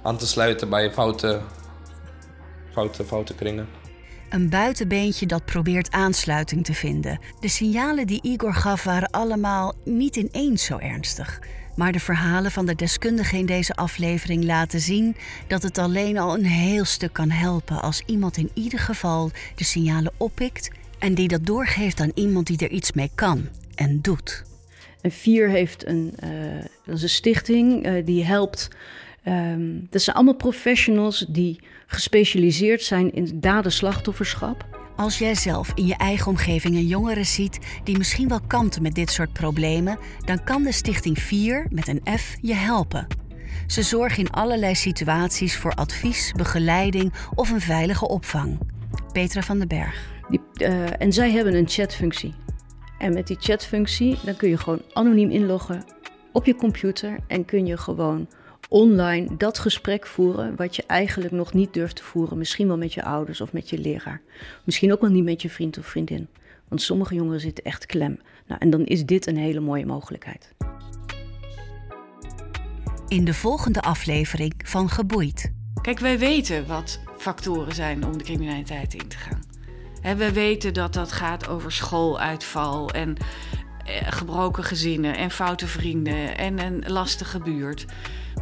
aan 0.01 0.17
te 0.17 0.27
sluiten 0.27 0.69
bij 0.69 0.91
foute, 0.91 1.39
foute, 2.71 3.03
foute 3.03 3.35
kringen. 3.35 3.80
Een 4.31 4.49
buitenbeentje 4.49 5.25
dat 5.25 5.45
probeert 5.45 5.91
aansluiting 5.91 6.65
te 6.65 6.73
vinden. 6.73 7.19
De 7.39 7.47
signalen 7.47 8.07
die 8.07 8.21
Igor 8.21 8.53
gaf 8.53 8.83
waren 8.83 9.09
allemaal 9.09 9.73
niet 9.85 10.15
ineens 10.15 10.63
zo 10.63 10.77
ernstig. 10.77 11.39
Maar 11.75 11.91
de 11.91 11.99
verhalen 11.99 12.51
van 12.51 12.65
de 12.65 12.75
deskundigen 12.75 13.37
in 13.37 13.45
deze 13.45 13.73
aflevering 13.73 14.43
laten 14.43 14.79
zien 14.79 15.15
dat 15.47 15.63
het 15.63 15.77
alleen 15.77 16.17
al 16.17 16.33
een 16.33 16.45
heel 16.45 16.85
stuk 16.85 17.13
kan 17.13 17.29
helpen 17.29 17.81
als 17.81 18.03
iemand 18.05 18.37
in 18.37 18.49
ieder 18.53 18.79
geval 18.79 19.31
de 19.55 19.63
signalen 19.63 20.13
oppikt 20.17 20.71
en 20.99 21.13
die 21.13 21.27
dat 21.27 21.45
doorgeeft 21.45 21.99
aan 21.99 22.11
iemand 22.13 22.47
die 22.47 22.57
er 22.57 22.71
iets 22.71 22.91
mee 22.91 23.11
kan 23.15 23.47
en 23.75 24.01
doet. 24.01 24.43
En 25.01 25.11
Vier 25.11 25.49
heeft 25.49 25.87
een, 25.87 26.13
uh, 26.23 26.29
dat 26.85 26.95
is 26.95 27.03
een 27.03 27.09
stichting 27.09 27.87
uh, 27.87 28.05
die 28.05 28.25
helpt. 28.25 28.69
Um, 29.27 29.87
dat 29.89 30.01
zijn 30.01 30.15
allemaal 30.15 30.35
professionals 30.35 31.25
die 31.29 31.59
gespecialiseerd 31.87 32.83
zijn 32.83 33.13
in 33.13 33.39
daden-slachtofferschap. 33.39 34.65
Als 34.95 35.17
jij 35.17 35.35
zelf 35.35 35.71
in 35.75 35.85
je 35.85 35.95
eigen 35.95 36.27
omgeving 36.27 36.75
een 36.75 36.87
jongere 36.87 37.23
ziet 37.23 37.59
die 37.83 37.97
misschien 37.97 38.27
wel 38.27 38.41
kampt 38.47 38.81
met 38.81 38.95
dit 38.95 39.11
soort 39.11 39.33
problemen, 39.33 39.99
dan 40.25 40.43
kan 40.43 40.63
de 40.63 40.71
Stichting 40.71 41.19
4 41.19 41.67
met 41.69 41.87
een 41.87 42.01
F 42.17 42.35
je 42.41 42.53
helpen. 42.53 43.07
Ze 43.67 43.81
zorgen 43.81 44.23
in 44.23 44.31
allerlei 44.31 44.75
situaties 44.75 45.57
voor 45.57 45.71
advies, 45.71 46.31
begeleiding 46.35 47.13
of 47.35 47.51
een 47.51 47.61
veilige 47.61 48.07
opvang. 48.07 48.59
Petra 49.11 49.41
van 49.41 49.57
den 49.57 49.67
Berg. 49.67 50.09
Die, 50.29 50.41
uh, 50.57 51.01
en 51.01 51.13
zij 51.13 51.31
hebben 51.31 51.55
een 51.55 51.67
chatfunctie. 51.67 52.33
En 52.97 53.13
met 53.13 53.27
die 53.27 53.37
chatfunctie 53.39 54.17
dan 54.25 54.35
kun 54.35 54.49
je 54.49 54.57
gewoon 54.57 54.81
anoniem 54.93 55.29
inloggen 55.29 55.83
op 56.31 56.45
je 56.45 56.55
computer 56.55 57.19
en 57.27 57.45
kun 57.45 57.65
je 57.65 57.77
gewoon 57.77 58.27
online 58.71 59.37
dat 59.37 59.59
gesprek 59.59 60.07
voeren 60.07 60.55
wat 60.55 60.75
je 60.75 60.83
eigenlijk 60.87 61.31
nog 61.31 61.53
niet 61.53 61.73
durft 61.73 61.95
te 61.95 62.03
voeren. 62.03 62.37
Misschien 62.37 62.67
wel 62.67 62.77
met 62.77 62.93
je 62.93 63.03
ouders 63.03 63.41
of 63.41 63.53
met 63.53 63.69
je 63.69 63.77
leraar. 63.77 64.21
Misschien 64.63 64.91
ook 64.91 65.01
wel 65.01 65.09
niet 65.09 65.23
met 65.23 65.41
je 65.41 65.49
vriend 65.49 65.77
of 65.77 65.85
vriendin. 65.85 66.27
Want 66.67 66.81
sommige 66.81 67.15
jongeren 67.15 67.39
zitten 67.39 67.63
echt 67.63 67.85
klem. 67.85 68.19
Nou, 68.47 68.59
en 68.59 68.69
dan 68.69 68.85
is 68.85 69.05
dit 69.05 69.27
een 69.27 69.37
hele 69.37 69.59
mooie 69.59 69.85
mogelijkheid. 69.85 70.53
In 73.07 73.25
de 73.25 73.33
volgende 73.33 73.81
aflevering 73.81 74.53
van 74.65 74.89
Geboeid. 74.89 75.51
Kijk, 75.81 75.99
wij 75.99 76.19
weten 76.19 76.67
wat 76.67 76.99
factoren 77.17 77.75
zijn 77.75 78.05
om 78.05 78.17
de 78.17 78.23
criminaliteit 78.23 78.93
in 78.93 79.07
te 79.07 79.17
gaan. 79.17 80.17
we 80.17 80.31
weten 80.31 80.73
dat 80.73 80.93
dat 80.93 81.11
gaat 81.11 81.47
over 81.47 81.71
schooluitval 81.71 82.91
en 82.91 83.17
gebroken 83.85 84.63
gezinnen 84.63 85.17
en 85.17 85.31
foute 85.31 85.67
vrienden 85.67 86.37
en 86.37 86.59
een 86.59 86.83
lastige 86.87 87.39
buurt. 87.39 87.85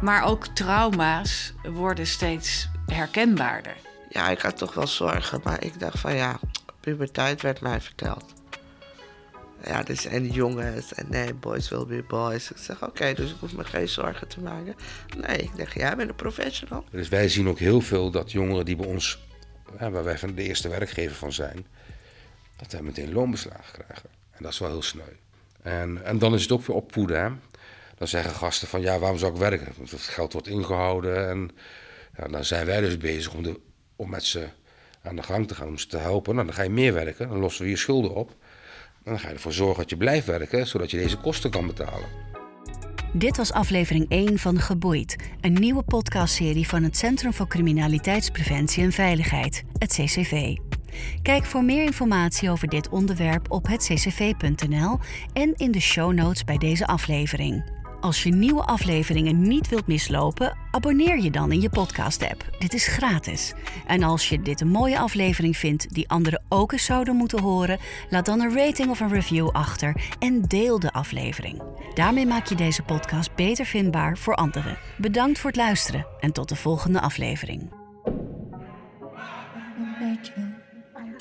Maar 0.00 0.24
ook 0.24 0.46
trauma's 0.46 1.52
worden 1.62 2.06
steeds 2.06 2.68
herkenbaarder. 2.86 3.76
Ja, 4.08 4.28
ik 4.28 4.40
had 4.40 4.56
toch 4.56 4.74
wel 4.74 4.86
zorgen, 4.86 5.40
maar 5.44 5.64
ik 5.64 5.80
dacht 5.80 5.98
van 5.98 6.14
ja, 6.14 6.38
puberteit 6.80 7.42
werd 7.42 7.60
mij 7.60 7.80
verteld. 7.80 8.24
Ja, 9.64 9.82
dus 9.82 10.04
en 10.06 10.26
jongens 10.26 10.94
en 10.94 11.06
nee, 11.08 11.34
boys 11.34 11.68
will 11.68 11.86
be 11.86 12.04
boys. 12.08 12.50
Ik 12.50 12.56
zeg 12.56 12.82
oké, 12.82 13.14
dus 13.14 13.30
ik 13.30 13.36
hoef 13.40 13.52
me 13.52 13.64
geen 13.64 13.88
zorgen 13.88 14.28
te 14.28 14.40
maken. 14.40 14.74
Nee, 15.16 15.36
ik 15.36 15.56
dacht, 15.56 15.74
jij 15.74 15.96
bent 15.96 16.08
een 16.08 16.14
professional. 16.14 16.84
Dus 16.90 17.08
wij 17.08 17.28
zien 17.28 17.48
ook 17.48 17.58
heel 17.58 17.80
veel 17.80 18.10
dat 18.10 18.32
jongeren 18.32 18.64
die 18.64 18.76
bij 18.76 18.86
ons, 18.86 19.18
waar 19.78 20.04
wij 20.04 20.18
van 20.18 20.34
de 20.34 20.42
eerste 20.42 20.68
werkgever 20.68 21.16
van 21.16 21.32
zijn, 21.32 21.66
dat 22.56 22.72
wij 22.72 22.82
meteen 22.82 23.12
loonbeslagen 23.12 23.84
krijgen. 23.84 24.08
En 24.30 24.42
dat 24.42 24.52
is 24.52 24.58
wel 24.58 24.68
heel 24.68 24.82
sneu. 24.82 25.12
En, 25.62 26.04
en 26.04 26.18
dan 26.18 26.34
is 26.34 26.42
het 26.42 26.52
ook 26.52 26.66
weer 26.66 26.76
opvoeden. 26.76 27.22
Hè? 27.22 27.28
Dan 27.98 28.08
zeggen 28.08 28.34
gasten 28.34 28.68
van 28.68 28.80
ja, 28.80 28.98
waarom 28.98 29.18
zou 29.18 29.32
ik 29.32 29.38
werken? 29.38 29.72
Want 29.76 29.90
het 29.90 30.00
geld 30.00 30.32
wordt 30.32 30.48
ingehouden. 30.48 31.28
En 31.28 31.50
ja, 32.16 32.28
dan 32.28 32.44
zijn 32.44 32.66
wij 32.66 32.80
dus 32.80 32.98
bezig 32.98 33.34
om, 33.34 33.42
de, 33.42 33.60
om 33.96 34.10
met 34.10 34.24
ze 34.24 34.48
aan 35.02 35.16
de 35.16 35.22
gang 35.22 35.48
te 35.48 35.54
gaan, 35.54 35.68
om 35.68 35.78
ze 35.78 35.86
te 35.86 35.96
helpen. 35.96 36.34
Nou, 36.34 36.46
dan 36.46 36.54
ga 36.54 36.62
je 36.62 36.70
meer 36.70 36.92
werken, 36.92 37.28
dan 37.28 37.38
lossen 37.38 37.64
we 37.64 37.70
je 37.70 37.76
schulden 37.76 38.14
op. 38.14 38.30
En 39.04 39.10
dan 39.10 39.20
ga 39.20 39.28
je 39.28 39.34
ervoor 39.34 39.52
zorgen 39.52 39.76
dat 39.76 39.90
je 39.90 39.96
blijft 39.96 40.26
werken, 40.26 40.66
zodat 40.66 40.90
je 40.90 40.96
deze 40.96 41.16
kosten 41.16 41.50
kan 41.50 41.66
betalen. 41.66 42.08
Dit 43.12 43.36
was 43.36 43.52
aflevering 43.52 44.06
1 44.08 44.38
van 44.38 44.60
Geboeid, 44.60 45.16
een 45.40 45.52
nieuwe 45.52 45.82
podcastserie 45.82 46.68
van 46.68 46.82
het 46.82 46.96
Centrum 46.96 47.32
voor 47.32 47.48
Criminaliteitspreventie 47.48 48.82
en 48.82 48.92
Veiligheid, 48.92 49.64
het 49.78 49.92
CCV. 49.92 50.56
Kijk 51.22 51.44
voor 51.44 51.64
meer 51.64 51.84
informatie 51.84 52.50
over 52.50 52.68
dit 52.68 52.88
onderwerp 52.88 53.50
op 53.50 53.66
hetccv.nl 53.66 54.98
en 55.32 55.54
in 55.56 55.70
de 55.70 55.80
show 55.80 56.12
notes 56.12 56.44
bij 56.44 56.58
deze 56.58 56.86
aflevering. 56.86 57.78
Als 58.00 58.22
je 58.22 58.30
nieuwe 58.30 58.62
afleveringen 58.62 59.42
niet 59.42 59.68
wilt 59.68 59.86
mislopen, 59.86 60.56
abonneer 60.70 61.20
je 61.20 61.30
dan 61.30 61.52
in 61.52 61.60
je 61.60 61.70
podcast-app. 61.70 62.56
Dit 62.58 62.74
is 62.74 62.86
gratis. 62.86 63.52
En 63.86 64.02
als 64.02 64.28
je 64.28 64.42
dit 64.42 64.60
een 64.60 64.68
mooie 64.68 64.98
aflevering 64.98 65.56
vindt 65.56 65.94
die 65.94 66.08
anderen 66.08 66.42
ook 66.48 66.72
eens 66.72 66.84
zouden 66.84 67.16
moeten 67.16 67.42
horen, 67.42 67.78
laat 68.08 68.26
dan 68.26 68.40
een 68.40 68.54
rating 68.54 68.90
of 68.90 69.00
een 69.00 69.12
review 69.12 69.48
achter 69.48 69.94
en 70.18 70.42
deel 70.42 70.78
de 70.78 70.92
aflevering. 70.92 71.62
Daarmee 71.94 72.26
maak 72.26 72.46
je 72.46 72.54
deze 72.54 72.82
podcast 72.82 73.34
beter 73.34 73.64
vindbaar 73.64 74.18
voor 74.18 74.34
anderen. 74.34 74.78
Bedankt 74.96 75.38
voor 75.38 75.50
het 75.50 75.58
luisteren 75.58 76.06
en 76.20 76.32
tot 76.32 76.48
de 76.48 76.56
volgende 76.56 77.00
aflevering. 77.00 77.79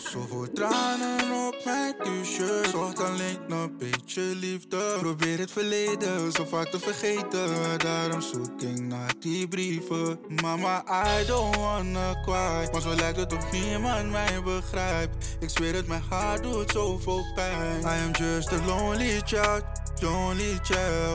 Zoveel 0.07 0.51
tranen 0.53 1.47
op 1.47 1.55
mijn 1.65 1.95
t-shirt. 1.97 2.69
Zocht 2.69 2.99
alleen 2.99 3.38
een 3.49 3.77
beetje 3.77 4.21
liefde. 4.21 4.97
Probeer 4.99 5.39
het 5.39 5.51
verleden 5.51 6.31
zo 6.31 6.45
vaak 6.45 6.67
te 6.67 6.79
vergeten. 6.79 7.49
Daarom 7.77 8.21
zoek 8.21 8.62
ik 8.62 8.79
naar 8.79 9.13
die 9.19 9.47
brieven. 9.47 10.19
Mama, 10.41 10.83
I 11.19 11.25
don't 11.25 11.55
wanna 11.55 12.21
cry. 12.23 12.69
Maar 12.71 12.81
zo 12.81 12.95
lijkt 12.95 13.17
het 13.17 13.33
of 13.33 13.51
niemand 13.51 14.12
mij 14.12 14.43
begrijpt. 14.43 15.38
Ik 15.39 15.49
zweer 15.49 15.75
het, 15.75 15.88
mijn 15.88 16.03
hart 16.09 16.43
doet 16.43 16.71
zoveel 16.71 17.25
pijn. 17.35 17.81
I 17.81 18.05
am 18.05 18.12
just 18.12 18.51
a 18.51 18.65
lonely 18.65 19.21
child. 19.25 19.63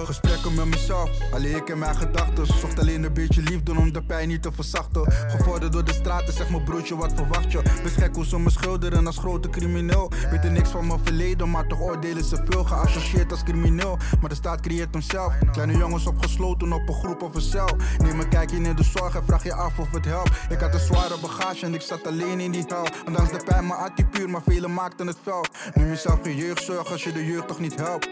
Gesprekken 0.04 0.54
met 0.54 0.64
mezelf, 0.64 1.10
alleen 1.32 1.56
ik 1.56 1.68
en 1.68 1.78
mijn 1.78 1.96
gedachten. 1.96 2.46
Zocht 2.46 2.78
alleen 2.78 3.02
een 3.02 3.12
beetje 3.12 3.42
liefde 3.42 3.76
om 3.76 3.92
de 3.92 4.02
pijn 4.02 4.28
niet 4.28 4.42
te 4.42 4.52
verzachten. 4.52 5.12
Gevorderd 5.12 5.72
door 5.72 5.84
de 5.84 5.92
straten, 5.92 6.34
zeg 6.34 6.50
mijn 6.50 6.64
broertje, 6.64 6.96
wat 6.96 7.12
verwacht 7.14 7.52
je? 7.52 7.62
Best 7.82 7.96
gek 7.96 8.14
hoe 8.14 8.24
ze 8.24 8.38
me 8.38 8.50
schilderen 8.50 9.06
als 9.06 9.18
grote 9.18 9.50
crimineel. 9.50 10.10
Weten 10.30 10.52
niks 10.52 10.68
van 10.68 10.86
mijn 10.86 11.00
verleden, 11.04 11.50
maar 11.50 11.66
toch 11.66 11.80
oordelen 11.80 12.24
ze 12.24 12.42
veel. 12.44 12.64
Geassocieerd 12.64 13.30
als 13.30 13.42
crimineel, 13.42 13.98
maar 14.20 14.28
de 14.28 14.34
staat 14.34 14.60
creëert 14.60 14.92
hem 14.92 15.02
zelf. 15.02 15.34
Kleine 15.52 15.76
jongens 15.76 16.06
opgesloten 16.06 16.72
op 16.72 16.88
een 16.88 16.94
groep 16.94 17.22
of 17.22 17.34
een 17.34 17.40
cel. 17.40 17.76
Neem 17.98 18.20
een 18.20 18.28
kijkje 18.28 18.56
in 18.56 18.74
de 18.74 18.84
zorg 18.84 19.14
en 19.14 19.24
vraag 19.26 19.44
je 19.44 19.54
af 19.54 19.78
of 19.78 19.90
het 19.90 20.04
helpt. 20.04 20.30
Ik 20.48 20.60
had 20.60 20.74
een 20.74 20.80
zware 20.80 21.20
bagage 21.20 21.66
en 21.66 21.74
ik 21.74 21.80
zat 21.80 22.06
alleen 22.06 22.40
in 22.40 22.50
die 22.50 22.64
hel. 22.66 22.86
Ondanks 23.06 23.30
de 23.30 23.40
pijn, 23.44 23.66
mijn 23.66 23.92
die 23.94 24.06
puur, 24.06 24.30
maar 24.30 24.42
velen 24.46 24.74
maakten 24.74 25.06
het 25.06 25.18
fel. 25.22 25.44
Neem 25.74 25.88
jezelf 25.88 26.18
geen 26.22 26.36
jeugdzorg 26.36 26.90
als 26.90 27.04
je 27.04 27.12
de 27.12 27.26
jeugd 27.26 27.48
toch 27.48 27.60
niet 27.60 27.74
helpt. 27.74 28.08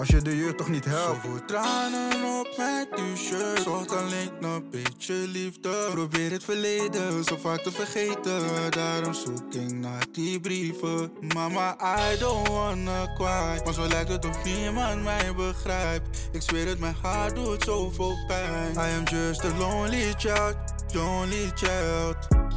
Als 0.00 0.08
je 0.08 0.22
de 0.22 0.36
jeugd 0.36 0.58
toch 0.58 0.68
niet 0.68 0.84
helpt. 0.84 1.22
Zoveel 1.24 1.44
tranen 1.44 2.38
op 2.38 2.54
mijn 2.56 2.86
t-shirt. 2.90 3.62
Zocht 3.62 3.96
alleen 3.96 4.30
een 4.40 4.70
beetje 4.70 5.14
liefde. 5.14 5.88
Probeer 5.90 6.30
het 6.30 6.44
verleden 6.44 7.24
zo 7.24 7.36
vaak 7.36 7.62
te 7.62 7.70
vergeten. 7.70 8.42
Daarom 8.70 9.14
zoek 9.14 9.54
ik 9.54 9.72
naar 9.72 10.04
die 10.12 10.40
brieven. 10.40 11.12
Mama, 11.34 11.76
I 12.12 12.18
don't 12.18 12.48
wanna 12.48 13.12
cry. 13.14 13.60
Maar 13.64 13.74
zo 13.74 13.86
lijkt 13.86 14.08
het 14.08 14.26
of 14.26 14.44
niemand 14.44 15.02
mij 15.02 15.34
begrijpt. 15.34 16.28
Ik 16.32 16.42
zweer 16.42 16.66
het, 16.66 16.78
mijn 16.78 16.96
hart 17.02 17.34
doet 17.34 17.64
zoveel 17.64 18.16
pijn. 18.26 18.72
I 18.72 18.96
am 18.98 19.04
just 19.04 19.44
a 19.44 19.56
lonely 19.58 20.14
child, 20.16 20.56
lonely 20.92 21.50
child. 21.54 22.49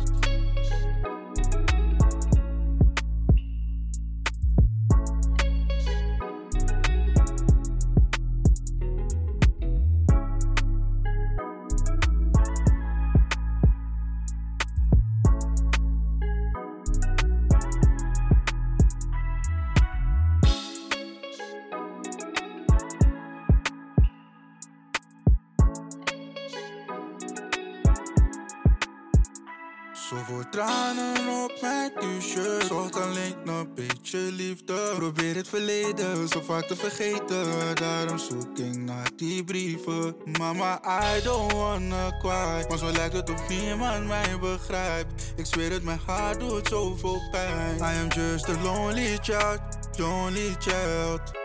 Zoveel 30.13 30.49
tranen 30.51 31.43
op 31.43 31.57
mijn 31.61 31.91
t-shirt. 31.91 32.65
Zocht 32.65 32.95
alleen 32.95 33.35
een 33.45 33.73
beetje 33.75 34.17
liefde. 34.17 34.93
Probeer 34.95 35.35
het 35.35 35.47
verleden 35.47 36.27
zo 36.27 36.41
vaak 36.41 36.63
te 36.63 36.75
vergeten. 36.75 37.75
Daarom 37.75 38.17
zoek 38.17 38.57
ik 38.57 38.77
naar 38.77 39.09
die 39.15 39.43
brieven. 39.43 40.15
Mama, 40.39 40.81
I 41.15 41.21
don't 41.23 41.51
wanna 41.51 42.17
cry. 42.19 42.65
Maar 42.69 42.77
zo 42.77 42.91
lijkt 42.91 43.13
het 43.13 43.29
of 43.29 43.49
niemand 43.49 44.07
mij 44.07 44.39
begrijpt. 44.39 45.33
Ik 45.35 45.45
zweer 45.45 45.71
het, 45.71 45.83
mijn 45.83 45.99
hart 46.05 46.39
doet 46.39 46.67
zoveel 46.67 47.21
pijn. 47.31 47.77
I 47.77 48.01
am 48.01 48.07
just 48.07 48.49
a 48.49 48.61
lonely 48.61 49.17
child, 49.21 49.61
lonely 49.97 50.55
child. 50.59 51.42